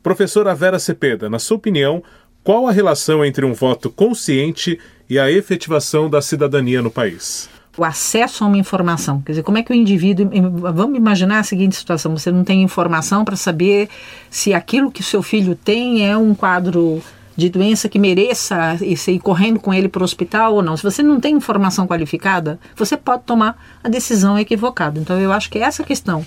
[0.02, 2.02] Professora Vera Cepeda, na sua opinião,
[2.42, 7.50] qual a relação entre um voto consciente e a efetivação da cidadania no país?
[7.76, 9.22] o acesso a uma informação.
[9.22, 10.28] Quer dizer, como é que o indivíduo.
[10.74, 13.88] Vamos imaginar a seguinte situação: você não tem informação para saber
[14.30, 17.02] se aquilo que seu filho tem é um quadro
[17.36, 20.76] de doença que mereça ir correndo com ele para o hospital ou não.
[20.76, 24.98] Se você não tem informação qualificada, você pode tomar a decisão equivocada.
[24.98, 26.24] Então, eu acho que essa questão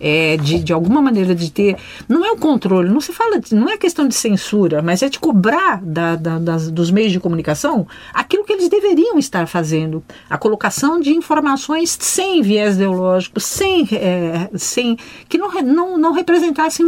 [0.00, 1.76] é, de, de alguma maneira de ter.
[2.08, 5.18] Não é o controle, não se fala, não é questão de censura, mas é de
[5.18, 10.02] cobrar da, da, das, dos meios de comunicação aquilo que eles deveriam estar fazendo.
[10.28, 14.96] A colocação de informações sem viés ideológico, sem, é, sem
[15.28, 16.86] que não, não, não representassem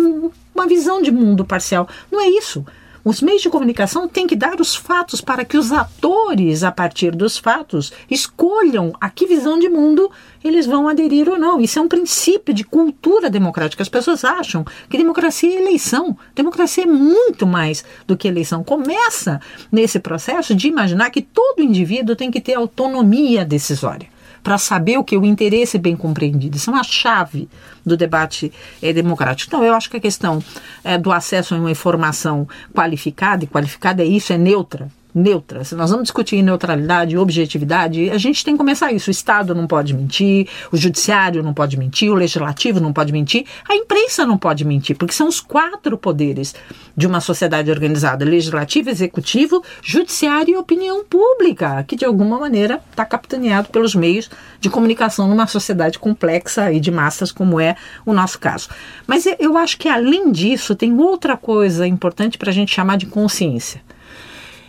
[0.54, 1.86] uma visão de mundo parcial.
[2.10, 2.64] Não é isso.
[3.05, 7.11] Os meios de comunicação têm que dar os fatos para que os atores, a partir
[7.11, 10.09] dos fatos, escolham a que visão de mundo
[10.44, 11.61] eles vão aderir ou não.
[11.61, 13.82] Isso é um princípio de cultura democrática.
[13.82, 16.16] As pessoas acham que democracia é eleição.
[16.32, 18.62] Democracia é muito mais do que eleição.
[18.62, 19.40] Começa
[19.70, 24.11] nesse processo de imaginar que todo indivíduo tem que ter autonomia decisória
[24.43, 26.57] para saber o que o interesse bem compreendido.
[26.57, 27.49] Isso é uma chave
[27.84, 29.49] do debate é, democrático.
[29.49, 30.43] Então, eu acho que a questão
[30.82, 35.64] é, do acesso a uma informação qualificada, e qualificada é isso, é neutra, neutra.
[35.64, 39.08] Se nós vamos discutir neutralidade objetividade, a gente tem que começar isso.
[39.08, 43.44] O Estado não pode mentir, o Judiciário não pode mentir, o Legislativo não pode mentir,
[43.68, 46.54] a imprensa não pode mentir, porque são os quatro poderes
[46.96, 53.04] de uma sociedade organizada: Legislativo, Executivo, Judiciário e Opinião Pública, que de alguma maneira está
[53.04, 58.38] capitaneado pelos meios de comunicação numa sociedade complexa e de massas como é o nosso
[58.38, 58.68] caso.
[59.06, 63.06] Mas eu acho que além disso tem outra coisa importante para a gente chamar de
[63.06, 63.80] consciência.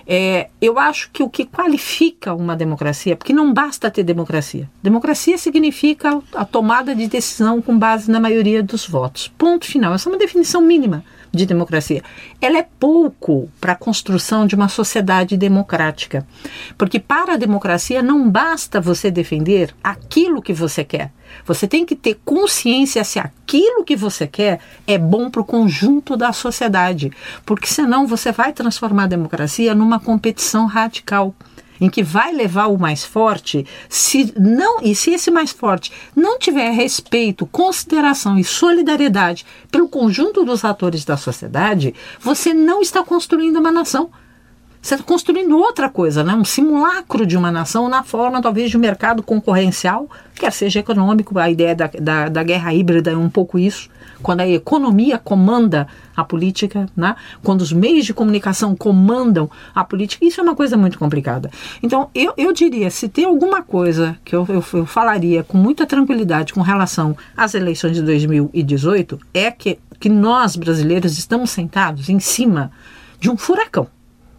[0.08, 4.70] É, eu acho que o que qualifica uma democracia, porque não basta ter democracia.
[4.82, 9.32] Democracia significa a tomada de decisão com base na maioria dos votos.
[9.38, 9.94] Ponto final.
[9.94, 12.04] Essa é uma definição mínima de democracia.
[12.40, 16.26] Ela é pouco para a construção de uma sociedade democrática.
[16.78, 21.12] Porque para a democracia não basta você defender aquilo que você quer.
[21.44, 26.16] Você tem que ter consciência se aquilo que você quer é bom para o conjunto
[26.16, 27.12] da sociedade.
[27.44, 31.34] Porque senão você vai transformar a democracia numa competição radical
[31.80, 36.38] em que vai levar o mais forte, se não e se esse mais forte não
[36.40, 43.58] tiver respeito, consideração e solidariedade pelo conjunto dos atores da sociedade, você não está construindo
[43.58, 44.10] uma nação.
[44.84, 46.34] Você está construindo outra coisa, né?
[46.36, 51.40] um simulacro de uma nação na forma, talvez, de um mercado concorrencial, quer seja econômico.
[51.40, 53.90] A ideia da, da, da guerra híbrida é um pouco isso
[54.22, 57.16] quando a economia comanda a política, né?
[57.42, 61.50] quando os meios de comunicação comandam a política, isso é uma coisa muito complicada.
[61.82, 65.86] Então, eu, eu diria, se tem alguma coisa que eu, eu, eu falaria com muita
[65.86, 72.20] tranquilidade com relação às eleições de 2018, é que, que nós, brasileiros, estamos sentados em
[72.20, 72.70] cima
[73.18, 73.88] de um furacão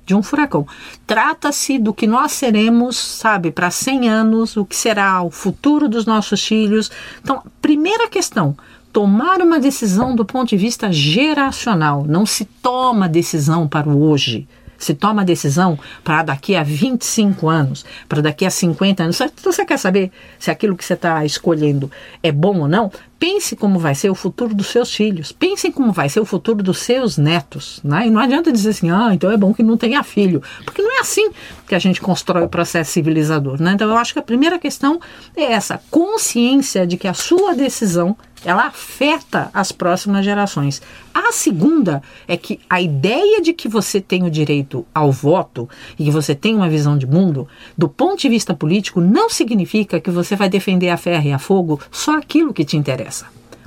[0.04, 0.66] de um furacão.
[1.06, 6.06] Trata-se do que nós seremos, sabe, para 100 anos, o que será o futuro dos
[6.06, 6.90] nossos filhos.
[7.22, 8.56] Então, primeira questão,
[8.92, 12.04] tomar uma decisão do ponto de vista geracional.
[12.06, 14.46] Não se toma decisão para o hoje.
[14.78, 19.20] Se toma decisão para daqui a 25 anos, para daqui a 50 anos.
[19.20, 21.90] Então você quer saber se aquilo que você está escolhendo
[22.22, 22.92] é bom ou não?
[23.24, 25.32] Pense como vai ser o futuro dos seus filhos.
[25.32, 27.80] Pense como vai ser o futuro dos seus netos.
[27.82, 28.06] Né?
[28.06, 30.42] E não adianta dizer assim, ah, então é bom que não tenha filho.
[30.62, 31.30] Porque não é assim
[31.66, 33.62] que a gente constrói o processo civilizador.
[33.62, 33.72] Né?
[33.72, 35.00] Então eu acho que a primeira questão
[35.34, 38.14] é essa consciência de que a sua decisão
[38.44, 40.82] ela afeta as próximas gerações.
[41.12, 45.68] A segunda é que a ideia de que você tem o direito ao voto
[45.98, 50.00] e que você tem uma visão de mundo, do ponto de vista político, não significa
[50.00, 53.13] que você vai defender a ferro e a fogo só aquilo que te interessa.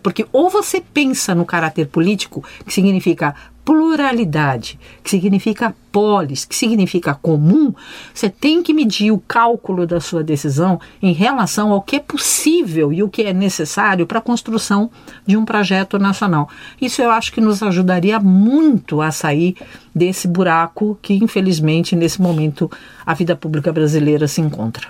[0.02, 3.36] Porque ou você pensa no caráter político, que significa
[3.68, 7.74] pluralidade, que significa polis, que significa comum,
[8.14, 12.94] você tem que medir o cálculo da sua decisão em relação ao que é possível
[12.94, 14.90] e o que é necessário para a construção
[15.26, 16.48] de um projeto nacional.
[16.80, 19.58] Isso eu acho que nos ajudaria muito a sair
[19.94, 22.72] desse buraco que, infelizmente, nesse momento
[23.06, 24.88] a vida pública brasileira se encontra.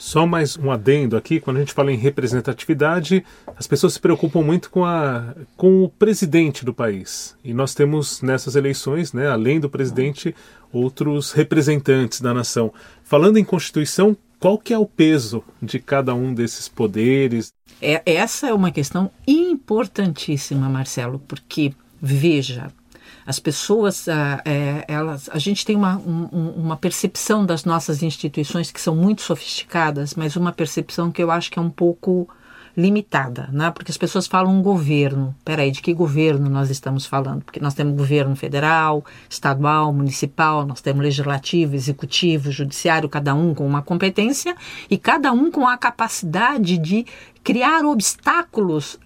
[0.00, 3.22] Só mais um adendo aqui, quando a gente fala em representatividade,
[3.54, 7.36] as pessoas se preocupam muito com, a, com o presidente do país.
[7.44, 10.34] E nós temos nessas eleições, né, além do presidente,
[10.72, 12.72] outros representantes da nação.
[13.04, 17.52] Falando em Constituição, qual que é o peso de cada um desses poderes?
[17.82, 22.72] É, essa é uma questão importantíssima, Marcelo, porque, veja,
[23.30, 28.72] as pessoas, a, é, elas, a gente tem uma, um, uma percepção das nossas instituições
[28.72, 32.28] que são muito sofisticadas, mas uma percepção que eu acho que é um pouco
[32.76, 33.70] limitada, né?
[33.70, 35.34] Porque as pessoas falam governo.
[35.44, 37.42] Peraí, de que governo nós estamos falando?
[37.42, 43.66] Porque nós temos governo federal, estadual, municipal, nós temos legislativo, executivo, judiciário, cada um com
[43.66, 44.54] uma competência
[44.88, 47.04] e cada um com a capacidade de
[47.42, 48.98] criar obstáculos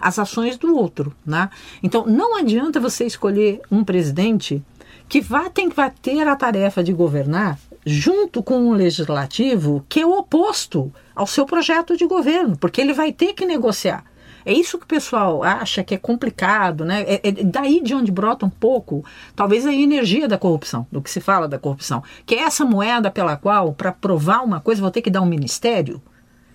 [0.00, 1.50] às ações do outro, né?
[1.82, 4.62] Então, não adianta você escolher um presidente
[5.08, 10.00] que vai, tem que vai ter a tarefa de governar junto com um legislativo que
[10.00, 14.04] é o oposto ao seu projeto de governo, porque ele vai ter que negociar.
[14.44, 17.02] É isso que o pessoal acha que é complicado, né?
[17.02, 19.04] É, é, daí de onde brota um pouco,
[19.36, 23.10] talvez a energia da corrupção, do que se fala da corrupção, que é essa moeda
[23.10, 26.00] pela qual, para provar uma coisa, vou ter que dar um ministério.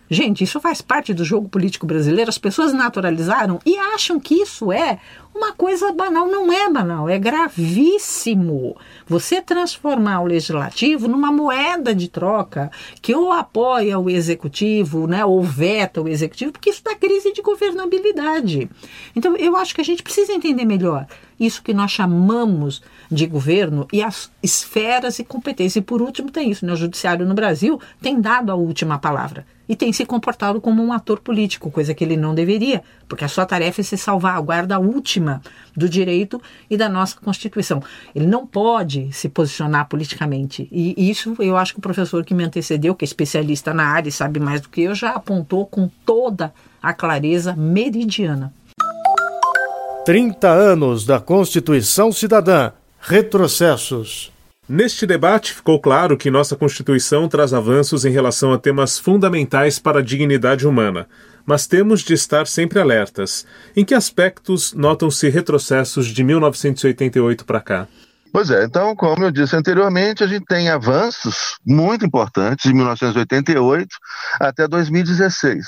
[0.09, 2.29] Gente, isso faz parte do jogo político brasileiro.
[2.29, 4.99] As pessoas naturalizaram e acham que isso é
[5.33, 6.27] uma coisa banal.
[6.27, 8.77] Não é banal, é gravíssimo.
[9.07, 15.41] Você transformar o legislativo numa moeda de troca que ou apoia o executivo, né, ou
[15.41, 18.69] veta o executivo, porque isso dá crise de governabilidade.
[19.15, 21.07] Então, eu acho que a gente precisa entender melhor
[21.39, 22.81] isso que nós chamamos
[23.11, 25.77] de governo e as esferas e competências.
[25.77, 26.73] E por último, tem isso, né?
[26.73, 30.93] O judiciário no Brasil tem dado a última palavra e tem se comportado como um
[30.93, 34.41] ator político, coisa que ele não deveria, porque a sua tarefa é se salvar a
[34.41, 35.41] guarda última
[35.75, 37.81] do direito e da nossa Constituição.
[38.13, 40.67] Ele não pode se posicionar politicamente.
[40.71, 44.09] E isso eu acho que o professor que me antecedeu, que é especialista na área
[44.09, 48.53] e sabe mais do que eu, já apontou com toda a clareza meridiana.
[50.05, 52.71] 30 anos da Constituição Cidadã.
[52.99, 54.34] Retrocessos.
[54.67, 59.99] Neste debate, ficou claro que nossa Constituição traz avanços em relação a temas fundamentais para
[59.99, 61.07] a dignidade humana,
[61.45, 63.45] mas temos de estar sempre alertas.
[63.75, 67.87] Em que aspectos notam-se retrocessos de 1988 para cá?
[68.33, 73.87] Pois é, então, como eu disse anteriormente, a gente tem avanços muito importantes de 1988
[74.39, 75.63] até 2016.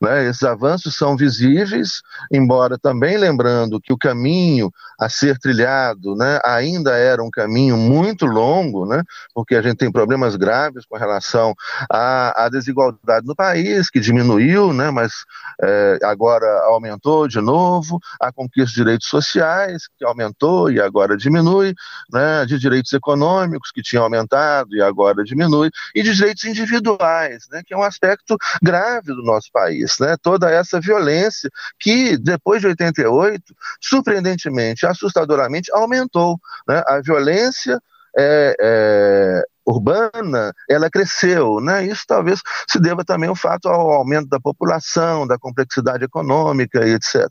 [0.00, 0.28] Né?
[0.28, 6.96] Esses avanços são visíveis, embora também lembrando que o caminho a ser trilhado né, ainda
[6.96, 9.02] era um caminho muito longo, né,
[9.34, 11.54] porque a gente tem problemas graves com relação
[11.90, 15.12] à, à desigualdade no país, que diminuiu, né, mas
[15.60, 21.74] é, agora aumentou de novo, a conquista de direitos sociais, que aumentou e agora diminui,
[22.12, 27.62] né, de direitos econômicos, que tinha aumentado e agora diminui, e de direitos individuais, né,
[27.66, 30.16] que é um aspecto grave do nosso país país, né?
[30.22, 33.42] toda essa violência que, depois de 88,
[33.80, 36.38] surpreendentemente, assustadoramente, aumentou.
[36.68, 36.82] Né?
[36.86, 37.80] A violência
[38.16, 41.86] é, é, urbana, ela cresceu, né?
[41.86, 46.94] Isso talvez se deva também ao fato ao aumento da população, da complexidade econômica e
[46.94, 47.26] etc.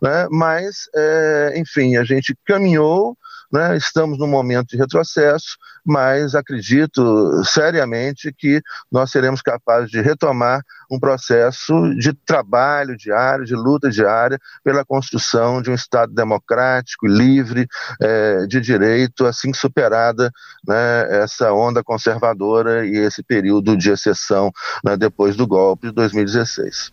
[0.00, 0.28] Né?
[0.30, 3.16] Mas, é, enfim, a gente caminhou
[3.52, 3.76] né?
[3.76, 10.98] Estamos num momento de retrocesso, mas acredito seriamente que nós seremos capazes de retomar um
[10.98, 17.66] processo de trabalho diário, de luta diária pela construção de um Estado democrático, livre,
[18.00, 20.30] é, de direito, assim superada
[20.66, 24.50] né, essa onda conservadora e esse período de exceção
[24.84, 26.92] né, depois do golpe de 2016.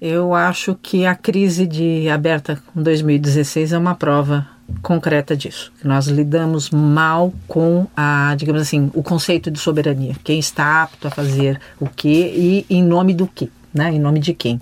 [0.00, 5.72] Eu acho que a crise de aberta com 2016 é uma prova concreta disso.
[5.82, 10.14] Nós lidamos mal com a, digamos assim, o conceito de soberania.
[10.22, 13.90] Quem está apto a fazer o quê e em nome do quê, né?
[13.92, 14.60] Em nome de quem?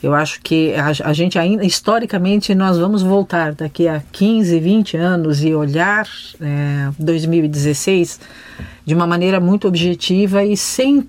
[0.00, 4.96] Eu acho que a, a, gente ainda, historicamente, nós vamos voltar daqui a 15, 20
[4.96, 6.06] anos e olhar
[6.40, 8.20] é, 2016
[8.86, 11.06] de uma maneira muito objetiva e sem,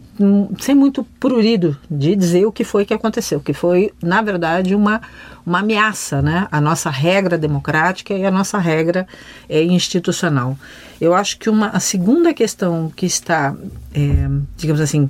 [0.59, 5.01] sem muito prurido de dizer o que foi que aconteceu, que foi, na verdade, uma,
[5.45, 9.07] uma ameaça né, à nossa regra democrática e à nossa regra
[9.47, 10.57] é, institucional.
[10.99, 13.55] Eu acho que uma, a segunda questão que está,
[13.93, 15.09] é, digamos assim,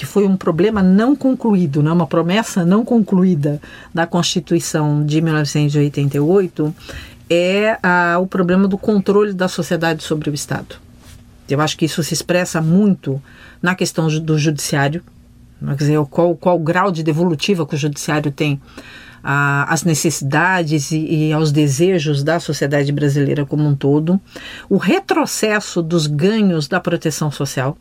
[0.00, 3.60] que foi um problema não concluído, né, uma promessa não concluída
[3.92, 6.74] da Constituição de 1988,
[7.28, 10.76] é a, o problema do controle da sociedade sobre o Estado.
[11.46, 13.22] Eu acho que isso se expressa muito
[13.60, 15.02] na questão do judiciário,
[15.60, 18.58] quer dizer, qual, qual o grau de devolutiva que o judiciário tem
[19.22, 24.18] às necessidades e, e aos desejos da sociedade brasileira como um todo,
[24.66, 27.76] o retrocesso dos ganhos da proteção social,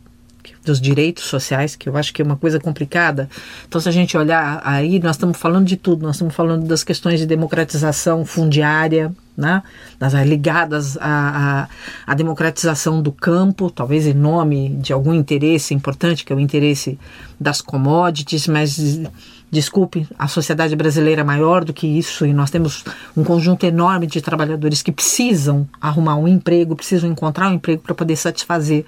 [0.63, 3.29] dos direitos sociais, que eu acho que é uma coisa complicada.
[3.67, 6.83] Então, se a gente olhar aí, nós estamos falando de tudo, nós estamos falando das
[6.83, 9.63] questões de democratização fundiária, né?
[9.97, 11.67] Das, ligadas à,
[12.05, 16.39] à, à, democratização do campo, talvez em nome de algum interesse importante, que é o
[16.39, 16.99] interesse
[17.39, 18.77] das commodities, mas
[19.51, 22.83] desculpe, a sociedade brasileira é maior do que isso e nós temos
[23.15, 27.95] um conjunto enorme de trabalhadores que precisam arrumar um emprego, precisam encontrar um emprego para
[27.95, 28.85] poder satisfazer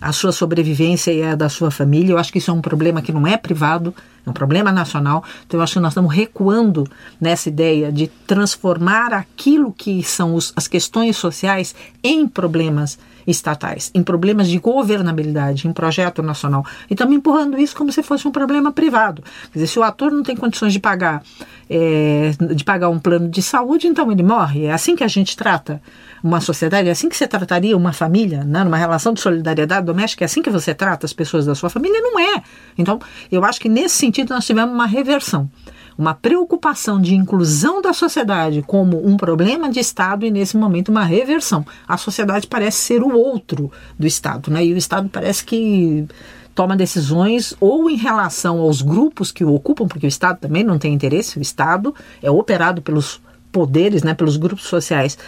[0.00, 2.12] a sua sobrevivência e a da sua família.
[2.12, 3.94] Eu acho que isso é um problema que não é privado,
[4.26, 5.22] é um problema nacional.
[5.46, 6.88] Então, eu acho que nós estamos recuando
[7.20, 12.98] nessa ideia de transformar aquilo que são os, as questões sociais em problemas
[13.28, 16.64] estatais, em problemas de governabilidade, em projeto nacional.
[16.88, 19.22] E estamos empurrando isso como se fosse um problema privado.
[19.52, 21.22] Quer dizer, se o ator não tem condições de pagar,
[21.68, 24.64] é, de pagar um plano de saúde, então ele morre.
[24.64, 25.80] É assim que a gente trata
[26.24, 28.64] uma sociedade, é assim que você trataria uma família, né?
[28.64, 32.00] numa relação de solidariedade doméstica, é assim que você trata as pessoas da sua família?
[32.00, 32.42] Não é.
[32.76, 32.98] Então,
[33.30, 35.50] eu acho que nesse sentido nós tivemos uma reversão
[35.98, 41.02] uma preocupação de inclusão da sociedade como um problema de Estado e, nesse momento, uma
[41.02, 41.66] reversão.
[41.88, 44.64] A sociedade parece ser o outro do Estado, né?
[44.64, 46.06] e o Estado parece que
[46.54, 50.78] toma decisões ou em relação aos grupos que o ocupam, porque o Estado também não
[50.78, 51.92] tem interesse, o Estado
[52.22, 53.20] é operado pelos
[53.58, 55.18] poderes, né, pelos grupos sociais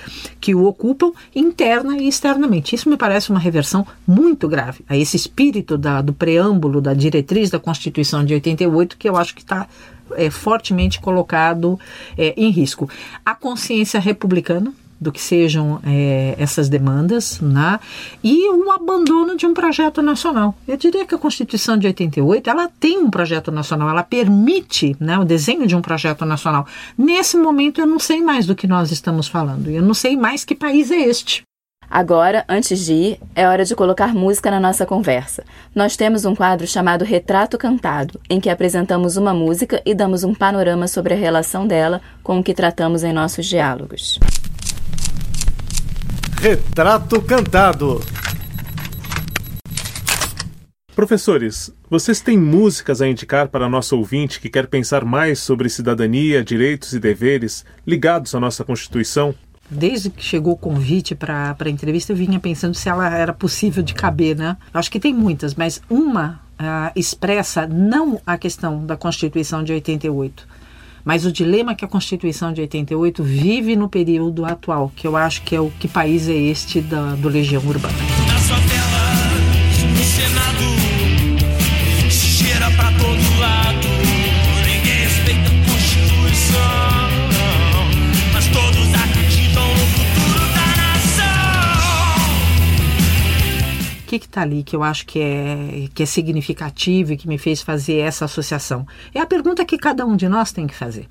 [0.40, 2.76] que o ocupam interna e externamente.
[2.76, 7.50] Isso me parece uma reversão muito grave a esse espírito da, do preâmbulo da diretriz
[7.50, 9.66] da Constituição de 88 que eu acho que está
[10.12, 11.76] é, fortemente colocado
[12.16, 12.88] é, em risco.
[13.26, 17.80] A consciência republicana do que sejam é, essas demandas, né?
[18.22, 20.54] e o abandono de um projeto nacional.
[20.68, 25.18] Eu diria que a Constituição de 88 ela tem um projeto nacional, ela permite né,
[25.18, 26.66] o desenho de um projeto nacional.
[26.96, 30.44] Nesse momento eu não sei mais do que nós estamos falando, eu não sei mais
[30.44, 31.42] que país é este.
[31.90, 35.42] Agora, antes de ir, é hora de colocar música na nossa conversa.
[35.74, 40.32] Nós temos um quadro chamado Retrato Cantado, em que apresentamos uma música e damos um
[40.32, 44.20] panorama sobre a relação dela com o que tratamos em nossos diálogos.
[46.40, 48.00] Retrato Cantado
[50.96, 56.42] Professores, vocês têm músicas a indicar para nosso ouvinte que quer pensar mais sobre cidadania,
[56.42, 59.34] direitos e deveres ligados à nossa Constituição?
[59.68, 63.82] Desde que chegou o convite para a entrevista, eu vinha pensando se ela era possível
[63.82, 64.56] de caber, né?
[64.72, 70.48] Acho que tem muitas, mas uma uh, expressa não a questão da Constituição de 88,
[71.04, 75.42] mas o dilema que a Constituição de 88 vive no período atual, que eu acho
[75.42, 78.29] que é o que país é este da, do Legião Urbana.
[94.18, 97.62] Que está ali que eu acho que é, que é significativo e que me fez
[97.62, 98.86] fazer essa associação?
[99.14, 101.06] É a pergunta que cada um de nós tem que fazer.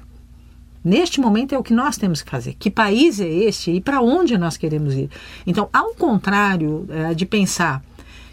[0.83, 2.55] Neste momento é o que nós temos que fazer.
[2.57, 5.09] Que país é este e para onde nós queremos ir?
[5.45, 7.83] Então, ao contrário é, de pensar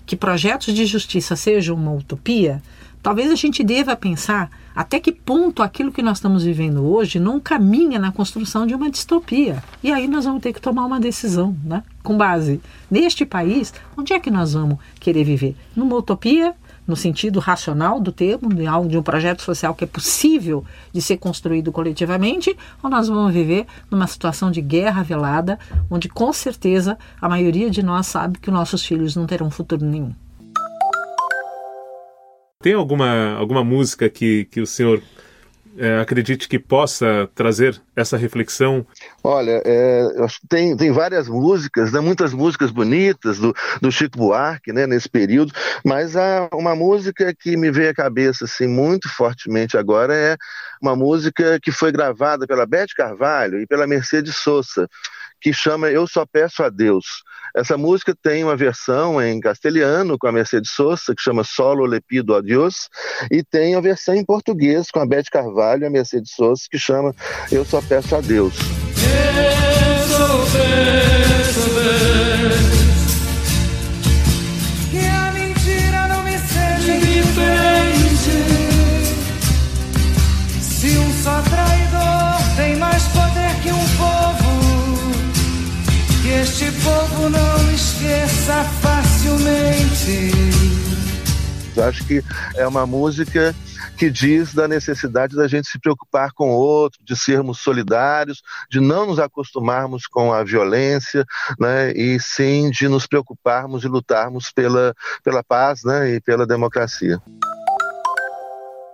[0.04, 2.62] que projetos de justiça sejam uma utopia,
[3.02, 7.40] talvez a gente deva pensar até que ponto aquilo que nós estamos vivendo hoje não
[7.40, 9.62] caminha na construção de uma distopia.
[9.82, 11.82] E aí nós vamos ter que tomar uma decisão, né?
[12.06, 15.56] Com base neste país, onde é que nós vamos querer viver?
[15.74, 16.54] Numa utopia,
[16.86, 18.48] no sentido racional do termo,
[18.88, 23.66] de um projeto social que é possível de ser construído coletivamente, ou nós vamos viver
[23.90, 25.58] numa situação de guerra velada,
[25.90, 30.12] onde com certeza a maioria de nós sabe que nossos filhos não terão futuro nenhum.
[32.62, 35.02] Tem alguma, alguma música que, que o senhor
[35.78, 38.86] é, acredite que possa trazer essa reflexão?
[39.22, 40.08] Olha, é,
[40.48, 45.52] tem, tem várias músicas, né, muitas músicas bonitas do, do Chico Buarque né, nesse período,
[45.84, 50.36] mas há uma música que me veio à cabeça assim, muito fortemente agora é
[50.80, 54.88] uma música que foi gravada pela Beth Carvalho e pela Mercedes Sosa,
[55.40, 57.22] que chama Eu Só Peço a Deus.
[57.54, 62.00] Essa música tem uma versão em castelhano com a Mercedes Sosa, que chama Solo Le
[62.00, 62.88] Pido a Deus,
[63.30, 66.78] e tem a versão em português com a Beth Carvalho e a Mercedes Sosa, que
[66.78, 67.14] chama
[67.50, 68.54] Eu Só Peço a Deus.
[68.58, 72.35] Eu só peço a Deus.
[87.30, 90.30] Não esqueça facilmente.
[91.80, 92.22] Acho que
[92.56, 93.54] é uma música
[93.96, 98.80] que diz da necessidade da gente se preocupar com o outro, de sermos solidários, de
[98.80, 101.24] não nos acostumarmos com a violência,
[101.58, 104.94] né, e sim de nos preocuparmos e lutarmos pela,
[105.24, 107.20] pela paz né, e pela democracia.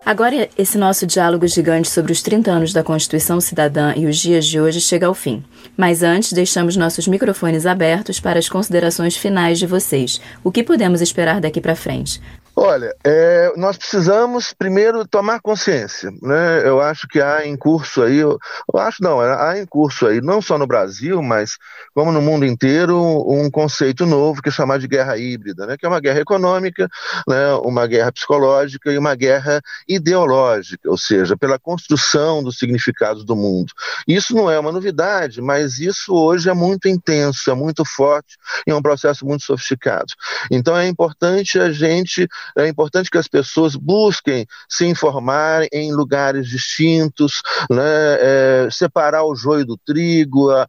[0.04, 4.44] Agora, esse nosso diálogo gigante sobre os 30 anos da Constituição Cidadã e os dias
[4.44, 5.44] de hoje chega ao fim.
[5.76, 10.20] Mas antes, deixamos nossos microfones abertos para as considerações finais de vocês.
[10.42, 12.20] O que podemos esperar daqui para frente?
[12.54, 16.68] Olha, é, nós precisamos primeiro tomar consciência, né?
[16.68, 18.38] Eu acho que há em curso aí, eu,
[18.72, 21.56] eu acho não, há em curso aí, não só no Brasil, mas
[21.94, 25.78] como no mundo inteiro, um conceito novo que é chamado de guerra híbrida, né?
[25.78, 26.90] Que é uma guerra econômica,
[27.26, 27.54] né?
[27.64, 33.72] Uma guerra psicológica e uma guerra ideológica, ou seja, pela construção dos significados do mundo.
[34.06, 38.70] Isso não é uma novidade, mas isso hoje é muito intenso, é muito forte e
[38.70, 40.12] é um processo muito sofisticado.
[40.50, 46.48] Então é importante a gente é importante que as pessoas busquem se informar em lugares
[46.48, 50.50] distintos, né, é, separar o joio do trigo.
[50.50, 50.68] Há,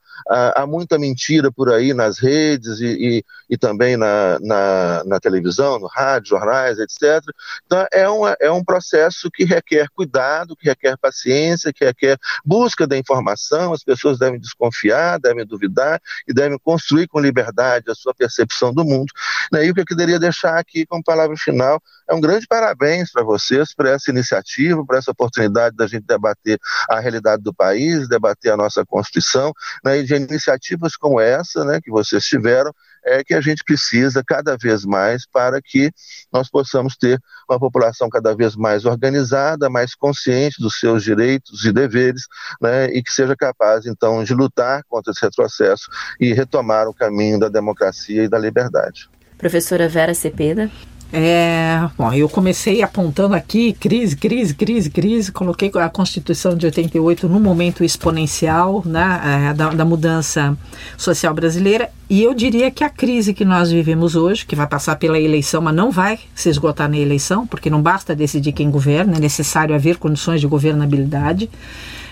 [0.61, 5.79] há, muita mentira por aí nas redes e, e, e também na, na, na, televisão,
[5.79, 7.21] no rádio, jornais, etc.
[7.65, 12.87] Então, é, uma, é um processo que requer cuidado, que requer paciência, que requer busca
[12.87, 13.73] da informação.
[13.73, 18.83] As pessoas devem desconfiar, devem duvidar e devem construir com liberdade a sua percepção do
[18.83, 19.11] mundo.
[19.51, 21.62] Né, e o que eu queria deixar aqui como palavra final
[22.09, 26.59] É um grande parabéns para vocês por essa iniciativa, por essa oportunidade da gente debater
[26.89, 29.53] a realidade do país, debater a nossa Constituição,
[29.83, 32.73] né, e de iniciativas como essa, né, que vocês tiveram,
[33.05, 35.91] é que a gente precisa cada vez mais para que
[36.31, 37.19] nós possamos ter
[37.49, 42.27] uma população cada vez mais organizada, mais consciente dos seus direitos e deveres,
[42.61, 47.39] né, e que seja capaz, então, de lutar contra esse retrocesso e retomar o caminho
[47.39, 49.09] da democracia e da liberdade.
[49.37, 50.71] Professora Vera Cepeda.
[51.15, 57.29] É, bom, eu comecei apontando aqui crise, crise, crise, crise, coloquei a Constituição de 88
[57.29, 60.57] no momento exponencial né, é, da, da, mudança
[60.97, 64.95] social brasileira e eu diria que a crise que nós vivemos hoje, que vai passar
[64.95, 69.17] pela eleição, mas não vai se esgotar na eleição, porque não basta decidir quem governa,
[69.17, 71.47] é necessário haver condições de governabilidade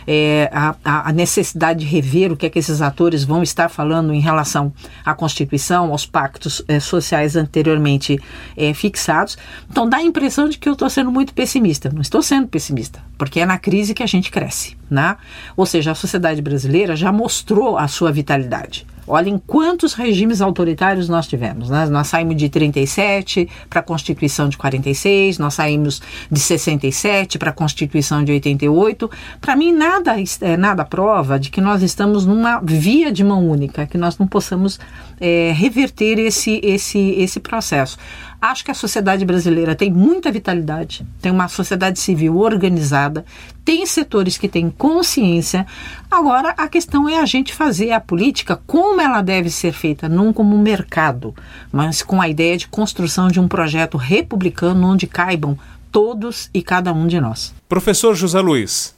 [0.08, 4.14] é, a, a, necessidade de rever o que é que esses atores vão estar falando
[4.14, 4.74] em relação
[5.06, 8.20] à Constituição, aos pactos é, sociais anteriormente
[8.56, 9.38] é, fixados.
[9.70, 11.90] Então dá a impressão de que eu estou sendo muito pessimista.
[11.94, 14.78] Não estou sendo pessimista, porque é na crise que a gente cresce.
[14.90, 15.16] Né?
[15.56, 18.86] Ou seja, a sociedade brasileira já mostrou a sua vitalidade.
[19.08, 21.70] Olhem quantos regimes autoritários nós tivemos.
[21.70, 21.86] Né?
[21.88, 26.02] Nós saímos de 37 para a Constituição de 46, nós saímos
[26.32, 29.10] de 67 para a Constituição de 88.
[29.40, 33.86] Para mim, nada, é, nada prova de que nós estamos numa via de mão única,
[33.86, 34.80] que nós não possamos
[35.20, 37.98] é, reverter esse, esse, esse processo.
[38.42, 43.24] Acho que a sociedade brasileira tem muita vitalidade, tem uma sociedade civil organizada,
[43.64, 45.68] tem setores que têm consciência.
[46.10, 50.34] Agora, a questão é a gente fazer a política como ela deve ser feita, não
[50.34, 51.36] como mercado,
[51.72, 55.56] mas com a ideia de construção de um projeto republicano onde caibam
[55.92, 57.54] todos e cada um de nós.
[57.70, 58.96] Professor José Luiz,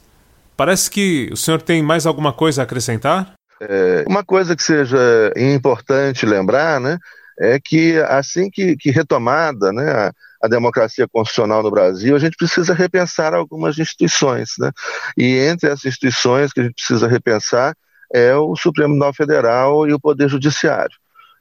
[0.56, 3.34] parece que o senhor tem mais alguma coisa a acrescentar?
[3.60, 6.98] É, uma coisa que seja importante lembrar, né?
[7.38, 10.12] É que assim que, que retomada né, a,
[10.42, 14.50] a, democracia constitucional no Brasil, a gente precisa repensar algumas instituições.
[14.58, 14.70] Né?
[15.16, 17.74] E entre as instituições que a gente precisa repensar
[18.12, 20.96] é o Supremo Tribunal Federal e o Poder Judiciário.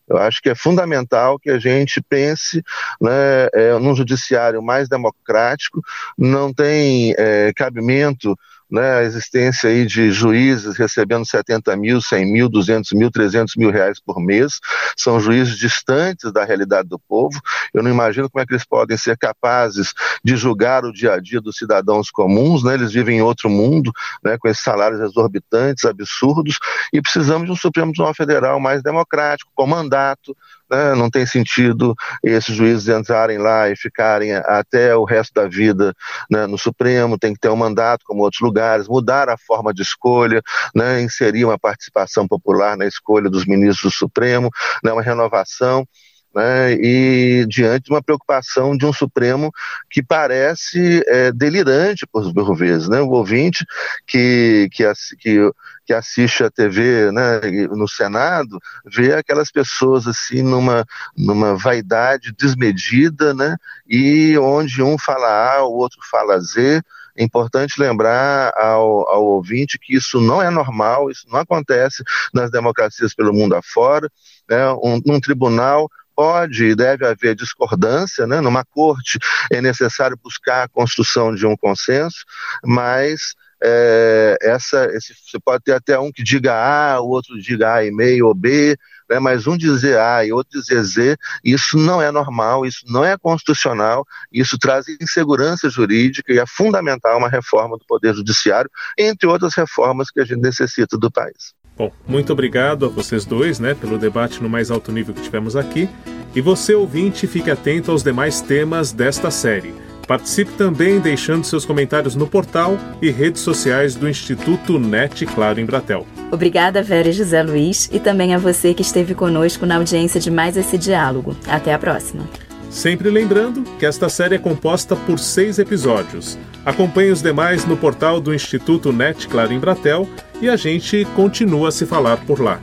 [0.07, 2.61] Eu acho que é fundamental que a gente pense
[2.99, 5.81] né, é, num judiciário mais democrático,
[6.17, 8.37] não tem é, cabimento
[8.73, 13.69] né, a existência aí de juízes recebendo 70 mil, 100 mil, 200 mil, 300 mil
[13.69, 14.59] reais por mês,
[14.97, 17.39] são juízes distantes da realidade do povo.
[17.71, 19.93] Eu não imagino como é que eles podem ser capazes
[20.23, 22.73] de julgar o dia a dia dos cidadãos comuns, né?
[22.73, 23.91] Eles vivem em outro mundo,
[24.23, 26.57] né, com esses salários exorbitantes, absurdos,
[26.91, 30.35] e precisamos de um Supremo Tribunal Federal mais democrático, com mandato,
[30.75, 35.93] né, não tem sentido esses juízes entrarem lá e ficarem até o resto da vida
[36.29, 39.81] né, no Supremo, tem que ter um mandato como outros lugares, mudar a forma de
[39.81, 40.41] escolha,
[40.75, 44.49] né, inserir uma participação popular na escolha dos ministros do Supremo,
[44.83, 45.87] né, uma renovação
[46.33, 49.51] né, e diante de uma preocupação de um Supremo
[49.89, 52.89] que parece é, delirante por, vezes.
[52.89, 52.99] Né?
[53.01, 53.65] O ouvinte
[54.07, 54.83] que, que,
[55.19, 55.51] que,
[55.85, 57.41] que assiste a TV né,
[57.71, 60.85] no Senado vê aquelas pessoas assim numa,
[61.15, 63.55] numa vaidade desmedida né,
[63.87, 66.81] e onde um fala A, o outro fala Z.
[67.15, 72.03] É importante lembrar ao, ao ouvinte que isso não é normal, isso não acontece
[72.33, 74.09] nas democracias pelo mundo afora.
[74.49, 74.71] Né?
[74.71, 78.41] Um, um tribunal pode e deve haver discordância, né?
[78.41, 79.17] numa corte
[79.51, 82.23] é necessário buscar a construção de um consenso,
[82.63, 83.33] mas
[83.63, 87.85] é, essa, esse, você pode ter até um que diga A, o outro diga A
[87.85, 88.77] e meio ou B,
[89.09, 93.05] né, mas um dizer A e outro dizer Z, isso não é normal, isso não
[93.05, 99.27] é constitucional, isso traz insegurança jurídica e é fundamental uma reforma do Poder Judiciário, entre
[99.27, 101.53] outras reformas que a gente necessita do país.
[101.77, 105.55] Bom, muito obrigado a vocês dois, né, pelo debate no mais alto nível que tivemos
[105.55, 105.89] aqui.
[106.35, 109.73] E você, ouvinte, fique atento aos demais temas desta série.
[110.07, 115.65] Participe também deixando seus comentários no portal e redes sociais do Instituto NET Claro em
[115.65, 116.05] Bratel.
[116.31, 120.29] Obrigada, Vera e José Luiz, e também a você que esteve conosco na audiência de
[120.29, 121.35] mais esse diálogo.
[121.47, 122.23] Até a próxima.
[122.69, 126.37] Sempre lembrando que esta série é composta por seis episódios.
[126.65, 130.07] Acompanhe os demais no portal do Instituto NET Claro em Bratel
[130.41, 132.59] e a gente continua a se falar por lá.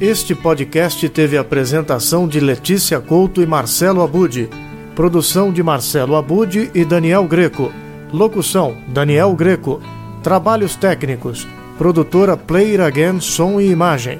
[0.00, 4.48] Este podcast teve apresentação de Letícia Couto e Marcelo Abude.
[4.96, 7.70] Produção de Marcelo Abude e Daniel Greco.
[8.12, 9.80] Locução: Daniel Greco.
[10.22, 11.46] Trabalhos técnicos:
[11.78, 14.18] produtora Player Again Som e Imagem.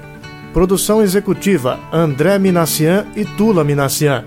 [0.52, 4.24] Produção executiva: André Minassian e Tula Minassian.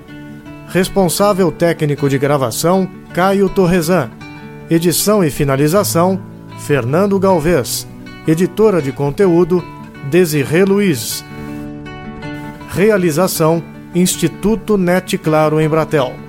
[0.73, 4.09] Responsável técnico de gravação: Caio Torresan.
[4.71, 6.19] Edição e finalização:
[6.57, 7.87] Fernando Galvez.
[8.27, 9.63] Editora de conteúdo:
[10.09, 11.23] Desirê Luiz.
[12.71, 13.61] Realização:
[13.93, 16.22] Instituto Net Claro em Bratel.